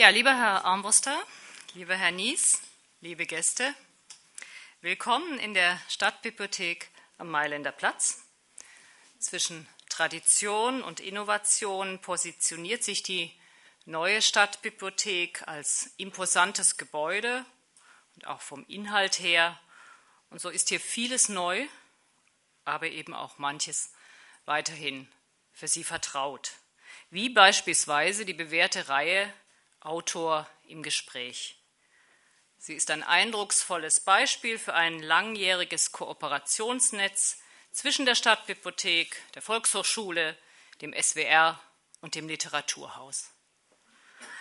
[0.00, 1.14] Ja, lieber Herr Armbruster,
[1.74, 2.62] lieber Herr Nies,
[3.02, 3.74] liebe Gäste,
[4.80, 6.88] willkommen in der Stadtbibliothek
[7.18, 8.24] am Mailänder Platz.
[9.18, 13.30] Zwischen Tradition und Innovation positioniert sich die
[13.84, 17.44] neue Stadtbibliothek als imposantes Gebäude
[18.14, 19.60] und auch vom Inhalt her.
[20.30, 21.68] Und so ist hier vieles neu,
[22.64, 23.92] aber eben auch manches
[24.46, 25.12] weiterhin
[25.52, 26.52] für Sie vertraut.
[27.10, 29.30] Wie beispielsweise die bewährte Reihe
[29.80, 31.56] Autor im Gespräch.
[32.58, 37.38] Sie ist ein eindrucksvolles Beispiel für ein langjähriges Kooperationsnetz
[37.72, 40.36] zwischen der Stadtbibliothek, der Volkshochschule,
[40.82, 41.58] dem SWR
[42.02, 43.30] und dem Literaturhaus.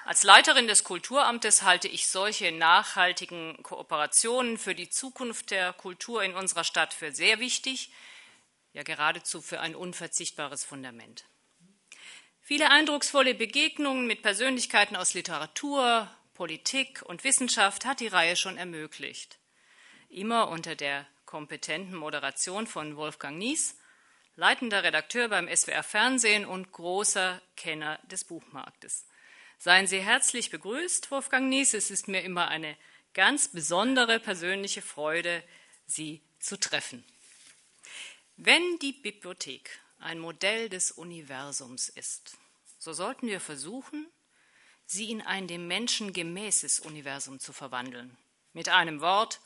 [0.03, 6.35] Als Leiterin des Kulturamtes halte ich solche nachhaltigen Kooperationen für die Zukunft der Kultur in
[6.35, 7.91] unserer Stadt für sehr wichtig,
[8.73, 11.25] ja geradezu für ein unverzichtbares Fundament.
[12.49, 19.37] Viele eindrucksvolle Begegnungen mit Persönlichkeiten aus Literatur, Politik und Wissenschaft hat die Reihe schon ermöglicht.
[20.09, 23.77] Immer unter der kompetenten Moderation von Wolfgang Nies,
[24.35, 29.05] leitender Redakteur beim SWR Fernsehen und großer Kenner des Buchmarktes.
[29.59, 31.75] Seien Sie herzlich begrüßt, Wolfgang Nies.
[31.75, 32.75] Es ist mir immer eine
[33.13, 35.43] ganz besondere persönliche Freude,
[35.85, 37.05] Sie zu treffen.
[38.37, 42.37] Wenn die Bibliothek ein Modell des Universums ist,
[42.77, 44.07] so sollten wir versuchen,
[44.85, 48.17] sie in ein dem Menschen gemäßes Universum zu verwandeln.
[48.53, 49.41] Mit einem Wort,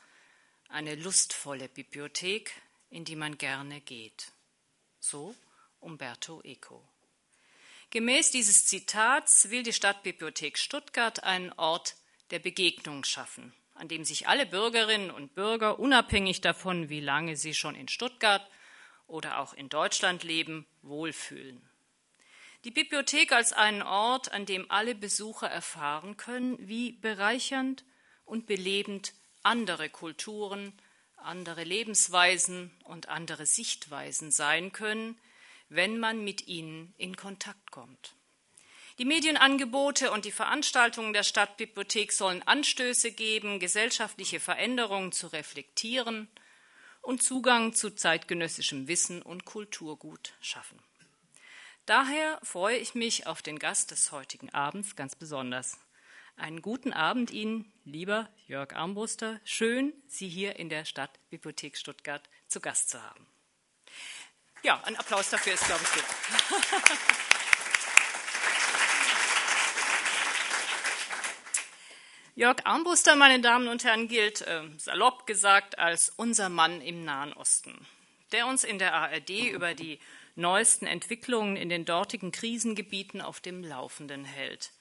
[0.70, 2.54] eine lustvolle Bibliothek,
[2.90, 4.32] in die man gerne geht.
[5.00, 5.36] So
[5.80, 6.88] Umberto Eco.
[7.90, 11.96] Gemäß dieses Zitats will die Stadtbibliothek Stuttgart einen Ort
[12.32, 17.54] der Begegnung schaffen, an dem sich alle Bürgerinnen und Bürger, unabhängig davon, wie lange sie
[17.54, 18.50] schon in Stuttgart
[19.08, 21.62] oder auch in Deutschland leben, wohlfühlen.
[22.64, 27.84] Die Bibliothek als einen Ort, an dem alle Besucher erfahren können, wie bereichernd
[28.26, 30.74] und belebend andere Kulturen,
[31.18, 35.20] andere Lebensweisen und andere Sichtweisen sein können,
[35.68, 38.16] wenn man mit ihnen in Kontakt kommt.
[39.00, 46.30] Die Medienangebote und die Veranstaltungen der Stadtbibliothek sollen Anstöße geben, gesellschaftliche Veränderungen zu reflektieren
[47.04, 50.80] und Zugang zu zeitgenössischem Wissen und Kulturgut schaffen.
[51.86, 55.78] Daher freue ich mich auf den Gast des heutigen Abends ganz besonders.
[56.38, 59.40] Einen guten Abend Ihnen, lieber Jörg Armbruster.
[59.44, 63.28] Schön, Sie hier in der Stadtbibliothek Stuttgart zu Gast zu haben.
[64.64, 67.14] Ja, ein Applaus dafür ist, glaube ich, gut.
[72.36, 77.32] Jörg Armbruster, meine Damen und Herren, gilt äh, salopp gesagt als unser Mann im Nahen
[77.34, 77.86] Osten,
[78.32, 80.00] der uns in der ARD über die
[80.34, 84.72] neuesten Entwicklungen in den dortigen Krisengebieten auf dem Laufenden hält.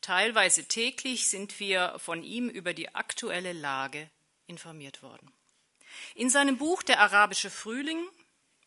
[0.00, 4.08] Teilweise täglich sind wir von ihm über die aktuelle Lage
[4.46, 5.30] informiert worden.
[6.14, 8.02] In seinem Buch Der arabische Frühling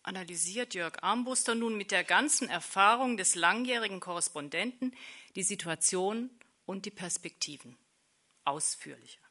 [0.03, 4.95] analysiert Jörg Armbuster nun mit der ganzen Erfahrung des langjährigen Korrespondenten
[5.35, 6.29] die Situation
[6.67, 7.75] und die Perspektiven
[8.47, 9.21] ausführlicher.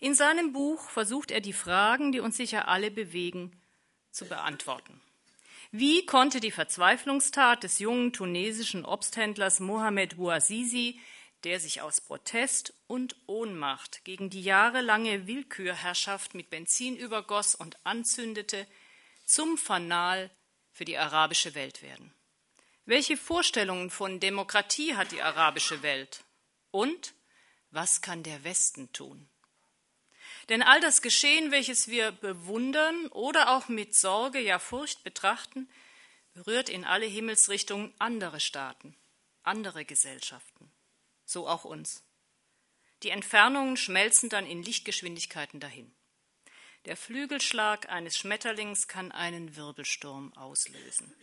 [0.00, 3.60] In seinem Buch versucht er die Fragen, die uns sicher alle bewegen,
[4.10, 5.00] zu beantworten.
[5.72, 10.98] Wie konnte die Verzweiflungstat des jungen tunesischen Obsthändlers Mohamed Bouazizi,
[11.44, 18.66] der sich aus Protest und Ohnmacht gegen die jahrelange Willkürherrschaft mit Benzin übergoss und anzündete,
[19.24, 20.30] zum Fanal
[20.72, 22.12] für die arabische Welt werden?
[22.84, 26.24] Welche Vorstellungen von Demokratie hat die arabische Welt?
[26.72, 27.14] Und
[27.70, 29.28] was kann der Westen tun?
[30.48, 35.68] Denn all das Geschehen, welches wir bewundern oder auch mit Sorge, ja Furcht betrachten,
[36.34, 38.96] berührt in alle Himmelsrichtungen andere Staaten,
[39.42, 40.72] andere Gesellschaften,
[41.24, 42.02] so auch uns.
[43.02, 45.94] Die Entfernungen schmelzen dann in Lichtgeschwindigkeiten dahin.
[46.86, 51.14] Der Flügelschlag eines Schmetterlings kann einen Wirbelsturm auslösen.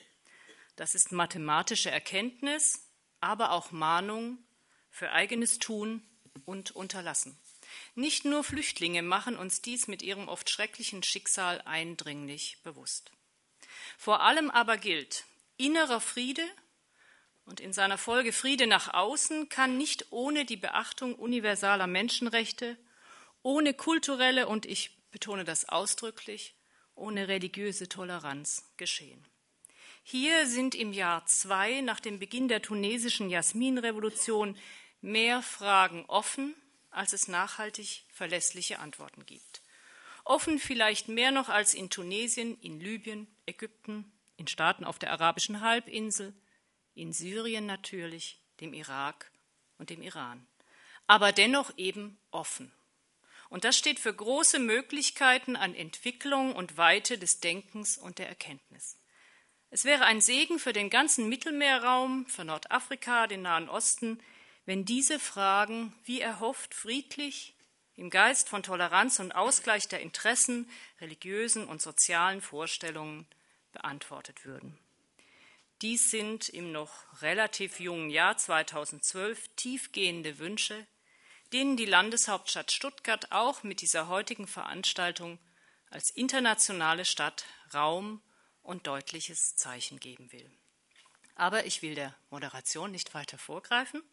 [0.76, 2.88] Das ist mathematische Erkenntnis,
[3.20, 4.38] aber auch Mahnung
[4.90, 6.07] für eigenes Tun
[6.46, 7.38] und Unterlassen.
[7.96, 13.12] Nicht nur Flüchtlinge machen uns dies mit ihrem oft schrecklichen Schicksal eindringlich bewusst.
[13.98, 15.26] Vor allem aber gilt,
[15.58, 16.46] innerer Friede
[17.46, 22.78] und in seiner Folge Friede nach außen kann nicht ohne die Beachtung universaler Menschenrechte,
[23.42, 26.56] ohne kulturelle und ich betone das ausdrücklich,
[26.96, 29.26] ohne religiöse Toleranz geschehen.
[30.04, 34.58] Hier sind im Jahr zwei nach dem Beginn der tunesischen Jasminrevolution
[35.02, 36.56] mehr Fragen offen
[36.98, 39.62] als es nachhaltig verlässliche Antworten gibt.
[40.24, 45.62] Offen vielleicht mehr noch als in Tunesien, in Libyen, Ägypten, in Staaten auf der arabischen
[45.62, 46.34] Halbinsel,
[46.96, 49.32] in Syrien natürlich, dem Irak
[49.78, 50.46] und dem Iran.
[51.10, 52.70] aber dennoch eben offen.
[53.48, 58.98] Und das steht für große Möglichkeiten an Entwicklung und Weite des Denkens und der Erkenntnis.
[59.70, 64.20] Es wäre ein Segen für den ganzen Mittelmeerraum, für Nordafrika, den Nahen Osten,
[64.68, 67.56] wenn diese Fragen, wie erhofft, friedlich,
[67.96, 70.70] im Geist von Toleranz und Ausgleich der Interessen,
[71.00, 73.26] religiösen und sozialen Vorstellungen
[73.72, 74.78] beantwortet würden.
[75.82, 76.92] Dies sind im noch
[77.22, 80.86] relativ jungen Jahr 2012 tiefgehende Wünsche,
[81.54, 85.40] denen die Landeshauptstadt Stuttgart auch mit dieser heutigen Veranstaltung
[85.90, 88.22] als internationale Stadt Raum
[88.64, 90.52] und deutliches Zeichen geben will.
[91.36, 94.04] Aber ich will der Moderation nicht weiter vorgreifen.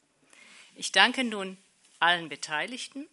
[0.76, 1.56] Ich danke nun
[2.00, 3.08] allen Beteiligten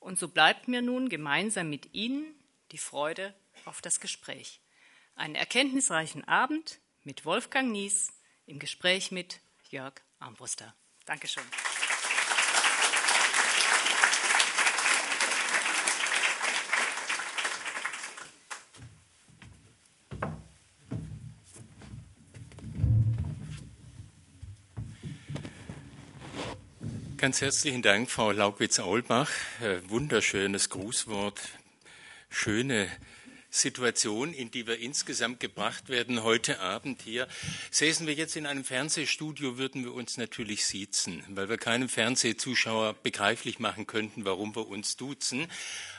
[0.00, 2.34] und so bleibt mir nun gemeinsam mit Ihnen
[2.72, 3.34] die Freude
[3.66, 4.60] auf das Gespräch.
[5.14, 8.12] Einen erkenntnisreichen Abend mit Wolfgang Nies
[8.46, 9.40] im Gespräch mit
[9.70, 10.74] Jörg Armbruster.
[11.04, 11.44] Dankeschön.
[27.24, 29.30] Ganz herzlichen Dank, Frau Laubwitz-Aulbach.
[29.62, 31.40] Äh, wunderschönes Grußwort,
[32.28, 32.86] schöne
[33.48, 37.26] Situation, in die wir insgesamt gebracht werden heute Abend hier.
[37.70, 42.92] Säßen wir jetzt in einem Fernsehstudio, würden wir uns natürlich siezen, weil wir keinem Fernsehzuschauer
[42.92, 45.46] begreiflich machen könnten, warum wir uns duzen.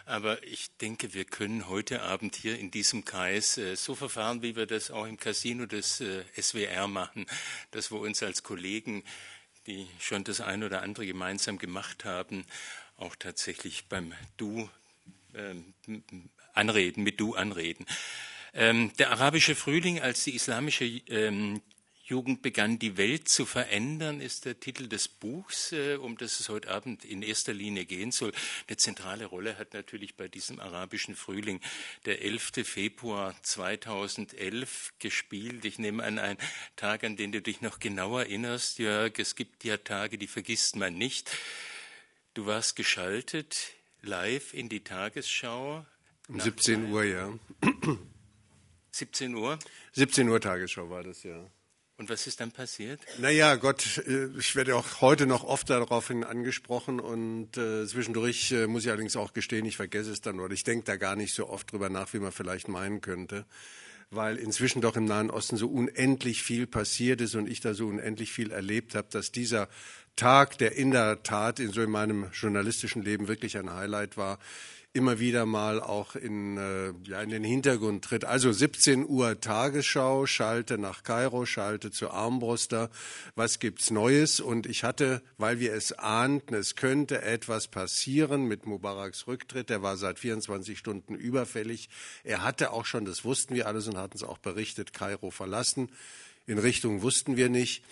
[0.06, 4.56] Aber ich denke, wir können heute Abend hier in diesem Kreis äh, so verfahren, wie
[4.56, 7.25] wir das auch im Casino des äh, SWR machen,
[7.72, 9.04] dass wir uns als Kollegen
[9.67, 12.45] die schon das ein oder andere gemeinsam gemacht haben,
[12.97, 14.69] auch tatsächlich beim Du
[15.33, 15.56] äh,
[16.53, 17.85] anreden, mit Du anreden.
[18.53, 21.62] Ähm, der arabische Frühling als die islamische ähm,
[22.07, 26.49] Jugend begann die Welt zu verändern, ist der Titel des Buchs, äh, um das es
[26.49, 28.31] heute Abend in erster Linie gehen soll.
[28.67, 31.61] Eine zentrale Rolle hat natürlich bei diesem arabischen Frühling
[32.05, 32.63] der 11.
[32.63, 35.65] Februar 2011 gespielt.
[35.65, 36.37] Ich nehme an einen
[36.75, 39.17] Tag, an den du dich noch genau erinnerst, Jörg.
[39.17, 41.35] Es gibt ja Tage, die vergisst man nicht.
[42.35, 43.73] Du warst geschaltet
[44.03, 45.83] live in die Tagesschau.
[46.27, 47.33] Um 17 Uhr, ja.
[48.91, 49.57] 17 Uhr?
[49.93, 51.49] 17 Uhr Tagesschau war das, ja.
[51.97, 53.00] Und was ist dann passiert?
[53.19, 58.68] Naja, Gott, äh, ich werde auch heute noch oft daraufhin angesprochen und äh, zwischendurch äh,
[58.68, 61.33] muss ich allerdings auch gestehen, ich vergesse es dann oder ich denke da gar nicht
[61.33, 63.45] so oft drüber nach, wie man vielleicht meinen könnte,
[64.09, 67.88] weil inzwischen doch im Nahen Osten so unendlich viel passiert ist und ich da so
[67.88, 69.69] unendlich viel erlebt habe, dass dieser
[70.18, 74.39] Tag, der in der Tat in so in meinem journalistischen Leben wirklich ein Highlight war,
[74.95, 78.24] immer wieder mal auch in, äh, ja, in den Hintergrund tritt.
[78.24, 82.89] Also 17 Uhr Tagesschau, schalte nach Kairo, schalte zu Armbruster.
[83.36, 84.39] Was gibt's Neues?
[84.39, 89.69] Und ich hatte, weil wir es ahnten, es könnte etwas passieren mit Mubaraks Rücktritt.
[89.69, 91.89] Der war seit 24 Stunden überfällig.
[92.24, 95.89] Er hatte auch schon, das wussten wir alles und hatten es auch berichtet, Kairo verlassen.
[96.48, 97.83] In Richtung wussten wir nicht.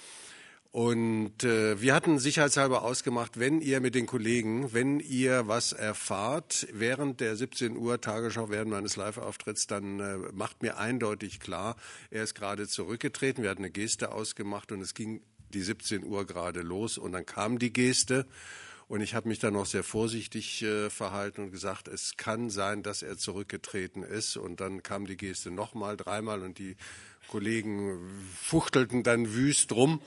[0.74, 6.68] Und äh, wir hatten sicherheitshalber ausgemacht, wenn ihr mit den Kollegen, wenn ihr was erfahrt,
[6.74, 11.75] während der 17 Uhr Tagesschau, während meines Live-Auftritts, dann äh, macht mir eindeutig klar,
[12.10, 13.44] er ist gerade zurückgetreten.
[13.44, 15.22] Wir hatten eine Geste ausgemacht und es ging
[15.54, 18.25] die 17 Uhr gerade los und dann kam die Geste.
[18.88, 22.82] Und ich habe mich dann noch sehr vorsichtig äh, verhalten und gesagt, es kann sein,
[22.82, 24.38] dass er zurückgetreten ist.
[24.38, 26.77] Und dann kam die Geste nochmal, dreimal und die
[27.27, 28.00] Kollegen
[28.42, 30.01] fuchtelten dann wüst rum.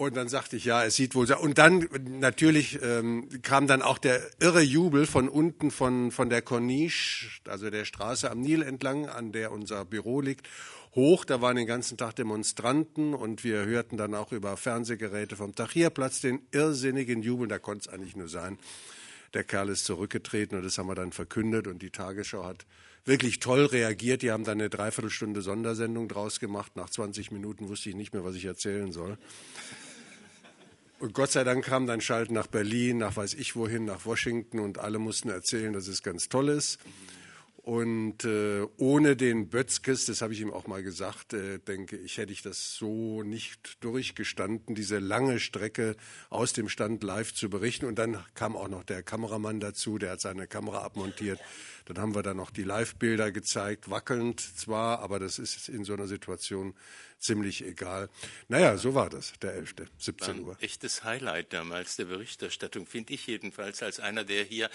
[0.00, 1.36] Und dann sagte ich, ja, es sieht wohl so.
[1.36, 6.40] Und dann natürlich ähm, kam dann auch der irre Jubel von unten von, von der
[6.40, 10.48] Corniche, also der Straße am Nil entlang, an der unser Büro liegt,
[10.94, 11.26] hoch.
[11.26, 16.22] Da waren den ganzen Tag Demonstranten und wir hörten dann auch über Fernsehgeräte vom Tahrirplatz
[16.22, 17.46] den irrsinnigen Jubel.
[17.46, 18.58] Da konnte es eigentlich nur sein.
[19.34, 22.64] Der Kerl ist zurückgetreten und das haben wir dann verkündet und die Tagesschau hat
[23.04, 24.22] wirklich toll reagiert.
[24.22, 26.76] Die haben dann eine Dreiviertelstunde Sondersendung draus gemacht.
[26.76, 29.18] Nach 20 Minuten wusste ich nicht mehr, was ich erzählen soll.
[31.00, 34.60] Und Gott sei Dank kam dann Schalt nach Berlin, nach weiß ich wohin, nach Washington
[34.60, 36.78] und alle mussten erzählen, dass es ganz toll ist.
[37.62, 42.18] Und äh, ohne den Bötzkes, das habe ich ihm auch mal gesagt, äh, denke ich,
[42.18, 45.96] hätte ich das so nicht durchgestanden, diese lange Strecke
[46.28, 47.86] aus dem Stand live zu berichten.
[47.86, 51.40] Und dann kam auch noch der Kameramann dazu, der hat seine Kamera abmontiert.
[51.86, 55.94] Dann haben wir da noch die Live-Bilder gezeigt, wackelnd zwar, aber das ist in so
[55.94, 56.74] einer Situation
[57.20, 58.08] ziemlich egal.
[58.48, 60.56] Naja, so war das, der 11., 17 Uhr.
[60.56, 64.70] Ein echtes Highlight damals der Berichterstattung, finde ich jedenfalls, als einer, der hier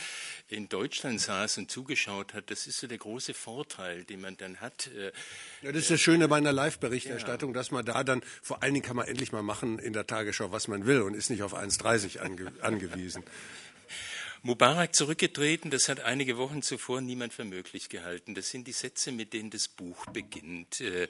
[0.47, 2.51] in Deutschland saß und zugeschaut hat.
[2.51, 4.87] Das ist so der große Vorteil, den man dann hat.
[4.87, 5.11] Äh,
[5.63, 7.55] ja, das ist das Schöne bei einer Live-Berichterstattung, ja.
[7.55, 10.51] dass man da dann, vor allen Dingen kann man endlich mal machen in der Tagesschau,
[10.51, 13.23] was man will und ist nicht auf 1,30 ange angewiesen.
[14.43, 18.35] Mubarak zurückgetreten, das hat einige Wochen zuvor niemand für möglich gehalten.
[18.35, 20.81] Das sind die Sätze, mit denen das Buch beginnt.
[20.81, 21.07] Äh,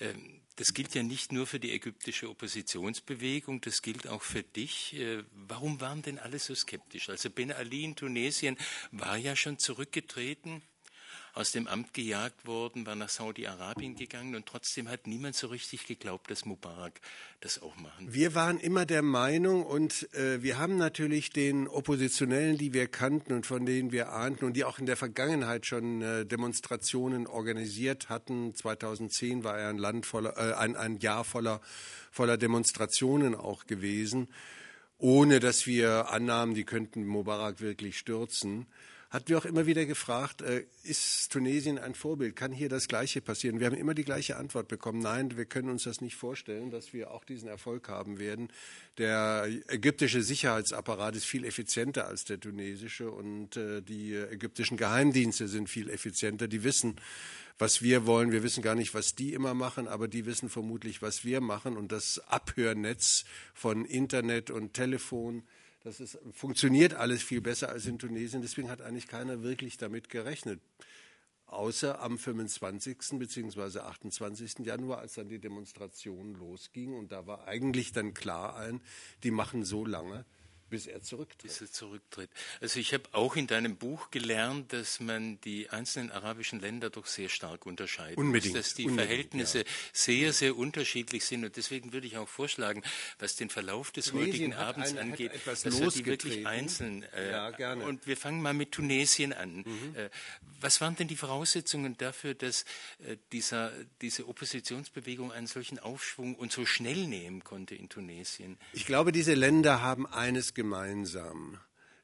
[0.00, 4.94] ähm, das gilt ja nicht nur für die ägyptische Oppositionsbewegung, das gilt auch für dich.
[4.94, 7.08] Äh, warum waren denn alle so skeptisch?
[7.08, 8.56] Also Ben Ali in Tunesien
[8.92, 10.62] war ja schon zurückgetreten
[11.34, 15.86] aus dem Amt gejagt worden, war nach Saudi-Arabien gegangen und trotzdem hat niemand so richtig
[15.86, 17.00] geglaubt, dass Mubarak
[17.40, 18.14] das auch machen wird.
[18.14, 23.32] Wir waren immer der Meinung und äh, wir haben natürlich den Oppositionellen, die wir kannten
[23.32, 28.08] und von denen wir ahnten und die auch in der Vergangenheit schon äh, Demonstrationen organisiert
[28.08, 28.54] hatten.
[28.54, 31.60] 2010 war er ein Land voller, äh, ein, ein Jahr voller,
[32.12, 34.28] voller Demonstrationen auch gewesen
[34.96, 38.66] ohne dass wir annahmen, die könnten Mubarak wirklich stürzen
[39.14, 42.34] hatten wir auch immer wieder gefragt, äh, ist Tunesien ein Vorbild?
[42.34, 43.60] Kann hier das Gleiche passieren?
[43.60, 44.98] Wir haben immer die gleiche Antwort bekommen.
[44.98, 48.48] Nein, wir können uns das nicht vorstellen, dass wir auch diesen Erfolg haben werden.
[48.98, 55.70] Der ägyptische Sicherheitsapparat ist viel effizienter als der tunesische und äh, die ägyptischen Geheimdienste sind
[55.70, 56.48] viel effizienter.
[56.48, 56.96] Die wissen,
[57.56, 58.32] was wir wollen.
[58.32, 61.76] Wir wissen gar nicht, was die immer machen, aber die wissen vermutlich, was wir machen.
[61.76, 65.44] Und das Abhörnetz von Internet und Telefon
[65.84, 68.40] das ist, funktioniert alles viel besser als in Tunesien.
[68.40, 70.60] Deswegen hat eigentlich keiner wirklich damit gerechnet.
[71.46, 72.96] Außer am 25.
[73.18, 73.80] bzw.
[73.80, 74.60] 28.
[74.60, 76.94] Januar, als dann die Demonstration losging.
[76.94, 78.80] Und da war eigentlich dann klar allen,
[79.22, 80.24] die machen so lange,
[80.74, 81.42] bis er zurücktritt.
[81.42, 82.30] Bis er zurücktritt.
[82.60, 87.06] Also ich habe auch in deinem Buch gelernt, dass man die einzelnen arabischen Länder doch
[87.06, 88.18] sehr stark unterscheidet.
[88.18, 88.56] Unbedingt.
[88.56, 89.64] Dass die Unbedingt, Verhältnisse ja.
[89.92, 91.44] sehr, sehr unterschiedlich sind.
[91.44, 92.82] Und deswegen würde ich auch vorschlagen,
[93.20, 97.04] was den Verlauf des Tunesien heutigen Abends ein, angeht, dass wir die wirklich einzeln.
[97.14, 97.84] Äh, ja, gerne.
[97.84, 99.58] Und wir fangen mal mit Tunesien an.
[99.58, 99.94] Mhm.
[99.94, 100.10] Äh,
[100.60, 102.64] was waren denn die Voraussetzungen dafür, dass
[103.06, 108.58] äh, dieser, diese Oppositionsbewegung einen solchen Aufschwung und so schnell nehmen konnte in Tunesien?
[108.72, 111.58] Ich glaube, diese Länder haben eines gemacht gemeinsam.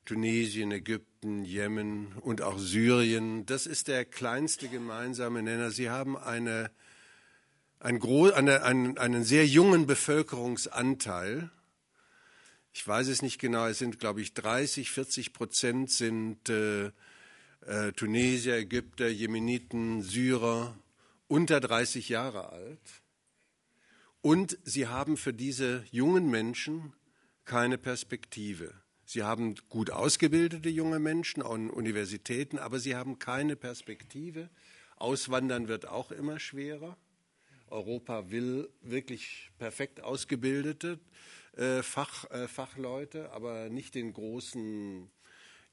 [0.04, 5.70] Tunesien, Ägypten, Jemen und auch Syrien, das ist der kleinste gemeinsame Nenner.
[5.70, 6.70] Sie haben eine,
[7.78, 11.50] ein eine, einen, einen sehr jungen Bevölkerungsanteil.
[12.74, 16.90] Ich weiß es nicht genau, es sind, glaube ich, 30, 40 Prozent sind äh,
[17.62, 20.76] äh, Tunesier, Ägypter, Jemeniten, Syrer
[21.28, 23.02] unter 30 Jahre alt.
[24.20, 26.92] Und sie haben für diese jungen Menschen
[27.44, 28.74] keine Perspektive.
[29.04, 34.50] Sie haben gut ausgebildete junge Menschen an Universitäten, aber sie haben keine Perspektive.
[34.96, 36.96] Auswandern wird auch immer schwerer.
[37.66, 41.00] Europa will wirklich perfekt ausgebildete
[41.56, 45.10] äh, Fach, äh, Fachleute, aber nicht den großen,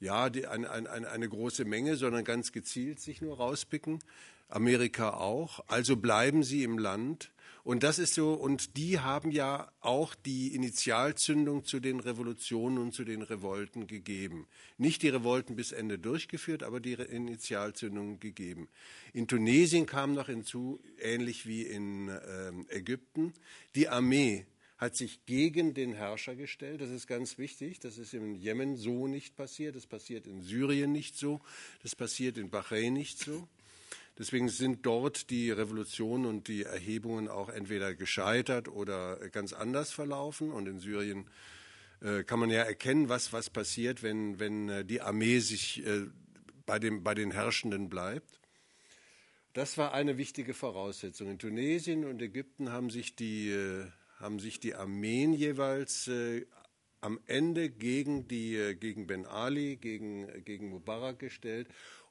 [0.00, 4.00] ja, die, ein, ein, eine große Menge, sondern ganz gezielt sich nur rauspicken.
[4.48, 5.60] Amerika auch.
[5.68, 7.30] Also bleiben sie im Land
[7.68, 12.94] und das ist so, und die haben ja auch die Initialzündung zu den Revolutionen und
[12.94, 14.46] zu den Revolten gegeben.
[14.78, 18.70] Nicht die Revolten bis Ende durchgeführt, aber die Initialzündung gegeben.
[19.12, 23.34] In Tunesien kam noch hinzu, ähnlich wie in äh, Ägypten,
[23.74, 24.46] die Armee
[24.78, 26.80] hat sich gegen den Herrscher gestellt.
[26.80, 27.80] Das ist ganz wichtig.
[27.80, 29.76] Das ist im Jemen so nicht passiert.
[29.76, 31.42] Das passiert in Syrien nicht so.
[31.82, 33.46] Das passiert in Bahrain nicht so.
[34.18, 40.50] Deswegen sind dort die Revolutionen und die Erhebungen auch entweder gescheitert oder ganz anders verlaufen.
[40.50, 41.30] Und in Syrien
[42.00, 46.06] äh, kann man ja erkennen, was, was passiert, wenn, wenn äh, die Armee sich äh,
[46.66, 48.40] bei, dem, bei den Herrschenden bleibt.
[49.52, 51.30] Das war eine wichtige Voraussetzung.
[51.30, 53.86] In Tunesien und Ägypten haben sich die, äh,
[54.18, 56.44] haben sich die Armeen jeweils äh,
[57.00, 61.68] am Ende gegen, die, äh, gegen Ben Ali, gegen, gegen Mubarak gestellt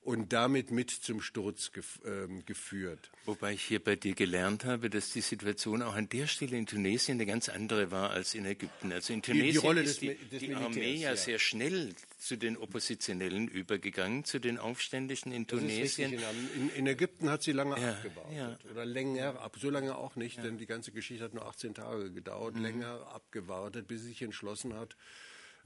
[0.08, 3.12] und damit mit zum Sturz gef äh, geführt.
[3.26, 6.66] Wobei ich hier bei dir gelernt habe, dass die Situation auch an der Stelle in
[6.66, 8.94] Tunesien eine ganz andere war als in Ägypten.
[8.94, 11.94] Also in Tunesien die, die Rolle ist die, des, die Armee ja, ja, sehr schnell
[12.18, 16.14] zu den Oppositionellen übergegangen, zu den Aufständischen in Tunesien.
[16.14, 18.32] In, in, Ägypten hat sie lange ja, abgebaut.
[18.34, 18.58] Ja.
[18.72, 22.14] Oder länger ab, so lange auch nicht, denn die ganze Geschichte hat nur 18 Tage
[22.14, 22.62] gedauert, mhm.
[22.62, 24.96] länger abgewartet, bis sie sich entschlossen hat,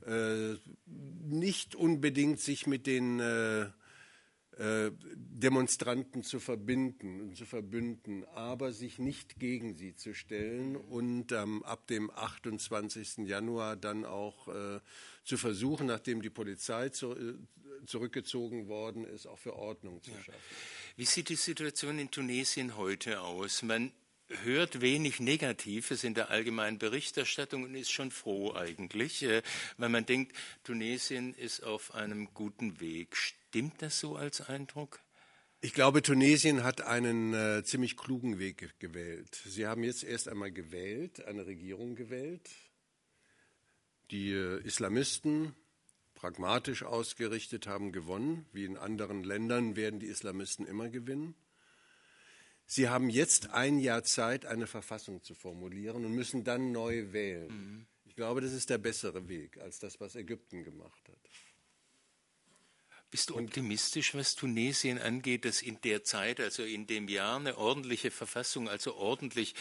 [0.07, 0.55] äh,
[1.29, 3.67] nicht unbedingt sich mit den äh,
[4.57, 11.63] Demonstranten zu verbinden und zu verbünden, aber sich nicht gegen sie zu stellen und ähm,
[11.63, 13.19] ab dem 28.
[13.25, 14.79] Januar dann auch äh,
[15.23, 17.33] zu versuchen, nachdem die Polizei zu, äh,
[17.85, 20.33] zurückgezogen worden ist, auch für Ordnung zu schaffen.
[20.97, 23.63] Wie sieht die Situation in Tunesien heute aus?
[23.63, 23.91] Man
[24.43, 29.41] hört wenig Negatives in der allgemeinen Berichterstattung und ist schon froh eigentlich, äh,
[29.77, 33.15] weil man denkt, Tunesien ist auf einem guten Weg.
[33.15, 34.99] Stimmt das so als Eindruck?
[35.63, 39.39] Ich glaube, Tunesien hat einen äh, ziemlich klugen Weg gewählt.
[39.45, 42.49] Sie haben jetzt erst einmal gewählt, eine Regierung gewählt.
[44.09, 45.53] Die äh, Islamisten,
[46.15, 48.47] pragmatisch ausgerichtet, haben gewonnen.
[48.53, 51.35] Wie in anderen Ländern werden die Islamisten immer gewinnen.
[52.73, 57.49] Sie haben jetzt ein Jahr Zeit, eine Verfassung zu formulieren und müssen dann neu wählen.
[57.49, 57.85] Mhm.
[58.05, 61.19] Ich glaube, das ist der bessere Weg als das, was Ägypten gemacht hat.
[63.09, 67.57] Bist du optimistisch, was Tunesien angeht, dass in der Zeit, also in dem Jahr, eine
[67.57, 69.53] ordentliche Verfassung, also ordentlich,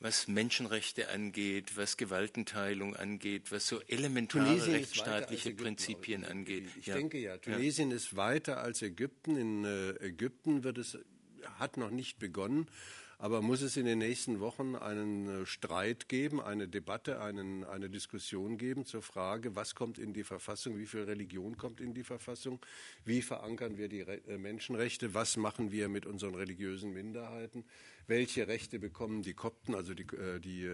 [0.00, 6.66] was Menschenrechte angeht, was Gewaltenteilung angeht, was so elementare Tunesien rechtsstaatliche Prinzipien angeht?
[6.80, 6.96] Ich ja.
[6.96, 7.96] denke ja, Tunesien ja.
[7.96, 9.36] ist weiter als Ägypten.
[9.36, 10.98] In äh, Ägypten wird es,
[11.58, 12.66] hat noch nicht begonnen.
[13.20, 17.90] Aber muss es in den nächsten Wochen einen äh, Streit geben, eine Debatte, einen, eine
[17.90, 22.02] Diskussion geben zur Frage, was kommt in die Verfassung, wie viel Religion kommt in die
[22.02, 22.60] Verfassung,
[23.04, 27.66] wie verankern wir die Re äh, Menschenrechte, was machen wir mit unseren religiösen Minderheiten,
[28.06, 30.66] welche Rechte bekommen die Kopten, also die, äh, die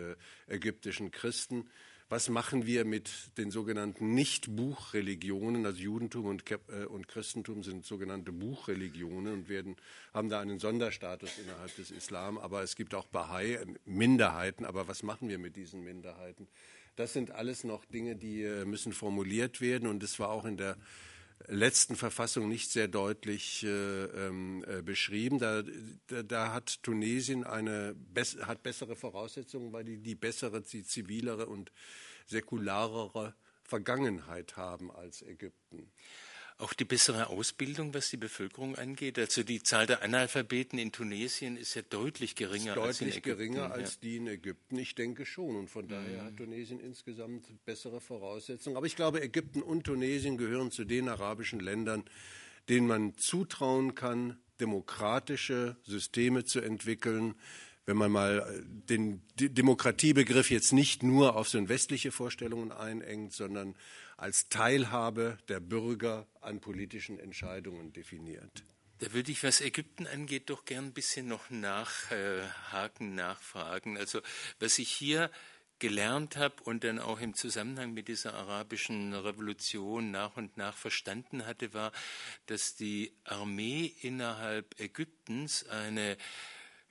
[0.47, 1.69] ägyptischen Christen
[2.09, 8.33] was machen wir mit den sogenannten Nicht-Buchreligionen, also Judentum und, äh, und, Christentum sind sogenannte
[8.33, 9.77] Buchreligionen und werden,
[10.15, 14.87] haben da einen Sonderstatus innerhalb des Islam, aber es gibt auch Bahai, äh, Minderheiten, aber
[14.87, 16.47] was machen wir mit diesen Minderheiten?
[16.97, 19.87] Das sind alles noch Dinge, die äh, müssen formuliert werden.
[19.87, 20.79] Und es war auch in der
[21.47, 25.39] letzten Verfassung nicht sehr deutlich äh, ähm, äh, beschrieben.
[25.39, 25.63] Da,
[26.09, 27.95] da, da, hat Tunesien eine
[28.43, 31.73] hat bessere Voraussetzungen, weil die die bessere, die zivilere und
[32.27, 35.91] säkularere Vergangenheit haben als Ägypten
[36.59, 39.19] auch die bessere Ausbildung, was die Bevölkerung angeht.
[39.19, 43.29] Also die Zahl der Analphabeten in Tunesien ist ja deutlich geringer deutlich als in Ägypten.
[43.29, 45.57] Deutlich geringer als die in Ägypten, ich denke schon.
[45.57, 46.27] Und von daher mhm.
[46.27, 48.77] hat Tunesien insgesamt bessere Voraussetzungen.
[48.77, 52.05] Aber ich glaube, Ägypten und Tunesien gehören zu den arabischen Ländern,
[52.71, 57.35] denen man zutrauen kann, demokratische Systeme zu entwickeln,
[57.85, 63.77] wenn man mal äh, den Demokratiebegriff jetzt nicht nur auf so westliche Vorstellungen einengt, sondern
[64.17, 68.65] als Teilhabe der Bürger an politischen Entscheidungen definiert.
[68.99, 73.99] Da würde ich, was Ägypten angeht, doch gern ein bisschen noch nachhaken, nachfragen.
[73.99, 74.21] Also
[74.59, 75.31] was ich hier
[75.79, 81.45] gelernt habe und dann auch im Zusammenhang mit dieser arabischen Revolution nach und nach verstanden
[81.45, 81.93] hatte, war,
[82.47, 86.17] dass die Armee innerhalb Ägyptens eine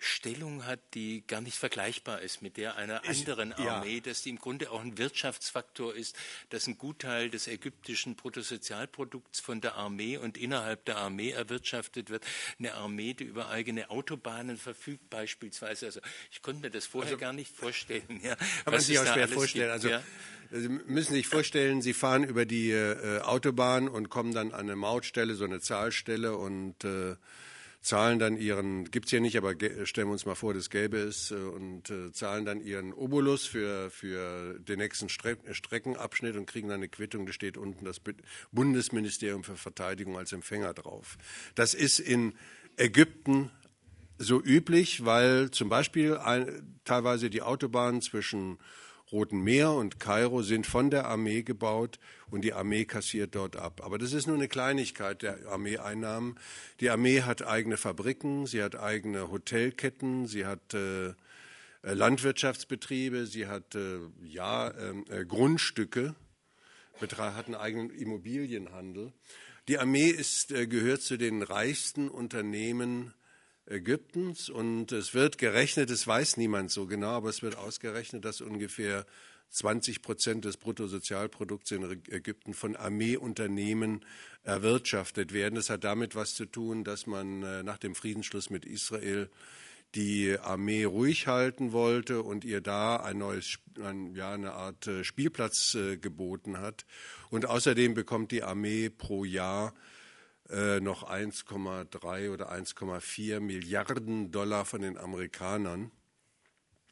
[0.06, 4.00] Stellung hat, die gar nicht vergleichbar ist mit der einer anderen ich, Armee, ja.
[4.02, 6.16] dass die im Grunde auch ein Wirtschaftsfaktor ist,
[6.50, 12.24] dass ein Gutteil des ägyptischen Bruttosozialprodukts von der Armee und innerhalb der Armee erwirtschaftet wird.
[12.60, 15.88] Eine Armee, die über eigene Autobahnen verfügt beispielsweise.
[15.88, 16.00] Also
[16.32, 18.22] ich konnte mir das vorher also, gar nicht vorstellen.
[18.24, 19.72] Ja, kann man sich auch schwer vorstellen.
[19.72, 20.04] Also ja?
[20.52, 24.76] Sie müssen sich vorstellen, Sie fahren über die äh, Autobahn und kommen dann an eine
[24.76, 27.16] Mautstelle, so eine Zahlstelle und äh,
[27.86, 31.30] zahlen dann ihren, gibt's hier nicht, aber stellen wir uns mal vor, das gäbe es,
[31.30, 36.70] äh, und äh, zahlen dann ihren Obolus für, für den nächsten Stre Streckenabschnitt und kriegen
[36.70, 38.02] dann eine Quittung, da steht unten das
[38.52, 41.18] Bundesministerium für Verteidigung als Empfänger drauf.
[41.54, 42.34] Das ist in
[42.76, 43.52] Ägypten
[44.18, 48.58] so üblich, weil zum Beispiel ein, teilweise die Autobahn zwischen
[49.16, 52.00] Roten Meer und Kairo sind von der Armee gebaut
[52.30, 53.80] und die Armee kassiert dort ab.
[53.82, 56.38] Aber das ist nur eine Kleinigkeit der Armeeeinnahmen.
[56.82, 61.14] Die Armee hat eigene Fabriken, sie hat eigene Hotelketten, sie hat äh, äh
[61.84, 66.14] Landwirtschaftsbetriebe, sie hat äh, ja ähm, äh, Grundstücke,
[67.00, 69.14] hat einen eigenen Immobilienhandel.
[69.70, 73.14] Die Armee ist, äh, gehört zu den reichsten Unternehmen
[73.68, 78.42] Ägyptens und es wird gerechnet, es weiß niemand so genau, aber es wird ausgerechnet, dass
[78.42, 79.06] ungefähr
[79.50, 84.04] 20 Prozent des Bruttosozialprodukts in Ägypten von Armeeunternehmen
[84.44, 85.56] erwirtschaftet werden.
[85.56, 89.30] Das hat damit was zu tun, dass man äh, nach dem Friedensschluss mit Israel
[89.96, 95.04] die Armee ruhig halten wollte und ihr da ein neues, ein, ja, eine Art äh,
[95.04, 96.86] Spielplatz äh, geboten hat.
[97.30, 99.74] Und außerdem bekommt die Armee pro Jahr
[100.50, 105.92] äh, noch 1,3 oder 1,4 Milliarden Dollar von den Amerikanern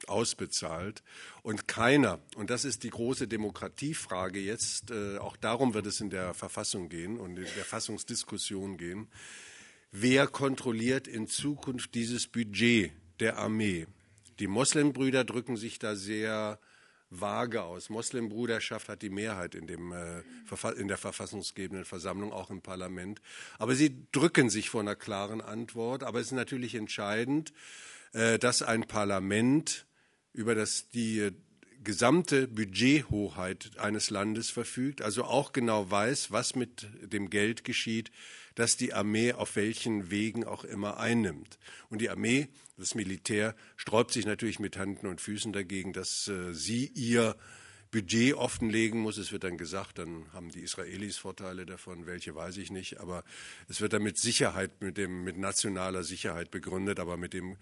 [0.08, 1.04] ausbezahlt.
[1.44, 6.10] Und keiner, und das ist die große Demokratiefrage jetzt, äh, auch darum wird es in
[6.10, 9.08] der Verfassung gehen und in der Fassungsdiskussion gehen,
[9.92, 13.88] wer kontrolliert in Zukunft dieses Budget der Armee?
[14.40, 16.60] Die Moslembrüder drücken sich da sehr
[17.20, 17.90] vage aus.
[17.90, 20.22] Moslembruderschaft hat die Mehrheit in, dem, äh,
[20.78, 23.22] in der verfassungsgebenden Versammlung, auch im Parlament.
[23.58, 26.04] Aber sie drücken sich vor einer klaren Antwort.
[26.04, 27.54] Aber es ist natürlich entscheidend,
[28.14, 29.86] äh, dass ein Parlament
[30.34, 31.32] über das die
[31.84, 38.12] gesamte Budgethoheit eines Landes verfügt, also auch genau weiß, was mit dem Geld geschieht,
[38.56, 41.58] das die Armee auf welchen Wegen auch immer einnimmt.
[41.90, 46.54] Und die Armee, das Militär, sträubt sich natürlich mit Händen und Füßen dagegen, dass äh,
[46.54, 47.36] sie ihr
[47.94, 49.18] Budget offenlegen muss.
[49.18, 53.24] Es wird dann gesagt, dann haben die Israelis Vorteile davon, welche weiß ich nicht, aber
[53.70, 57.56] es wird dann mit Sicherheit, mit, dem, mit nationaler Sicherheit begründet, aber mit dem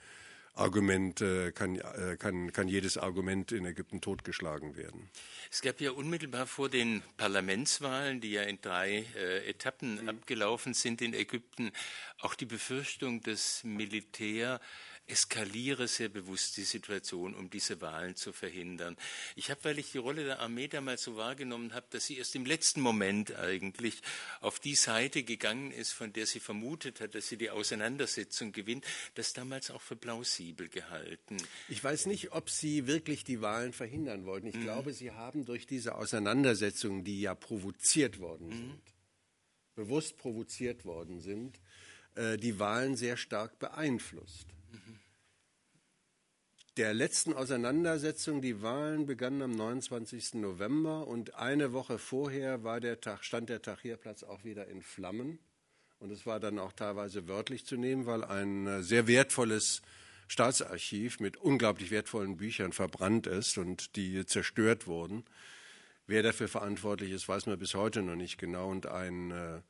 [0.62, 5.10] Argument äh, kann, äh, kann, kann jedes Argument in Ägypten totgeschlagen werden.
[5.52, 10.10] Es gab ja unmittelbar vor den Parlamentswahlen, die ja in drei äh, Etappen mhm.
[10.10, 11.71] abgelaufen sind in Ägypten,
[12.19, 14.62] auch die Befürchtung, dass Militär
[15.07, 18.95] eskaliere sehr bewusst die Situation, um diese Wahlen zu verhindern.
[19.35, 22.35] Ich habe, weil ich die Rolle der Armee damals so wahrgenommen habe, dass sie erst
[22.35, 24.01] im letzten Moment eigentlich
[24.39, 28.85] auf die Seite gegangen ist, von der sie vermutet hat, dass sie die Auseinandersetzung gewinnt,
[29.15, 31.37] das damals auch für plausibel gehalten.
[31.67, 34.47] Ich weiß nicht, ob Sie wirklich die Wahlen verhindern wollten.
[34.47, 34.63] Ich mhm.
[34.63, 38.53] glaube, Sie haben durch diese Auseinandersetzungen, die ja provoziert worden mhm.
[38.53, 38.81] sind,
[39.75, 41.59] bewusst provoziert worden sind,
[42.15, 44.47] äh, die Wahlen sehr stark beeinflusst
[46.82, 48.41] der letzten Auseinandersetzung.
[48.41, 50.34] Die Wahlen begannen am 29.
[50.34, 55.38] November und eine Woche vorher war der Tag, stand der Tahrirplatz auch wieder in Flammen.
[56.00, 59.84] Und es war dann auch teilweise wörtlich zu nehmen, weil ein äh, sehr wertvolles
[60.28, 65.24] Staatsarchiv mit unglaublich wertvollen Büchern verbrannt ist und die zerstört wurden.
[66.08, 68.72] Wer dafür verantwortlich ist, weiß man bis heute noch nicht genau.
[68.72, 69.62] Und ein, äh,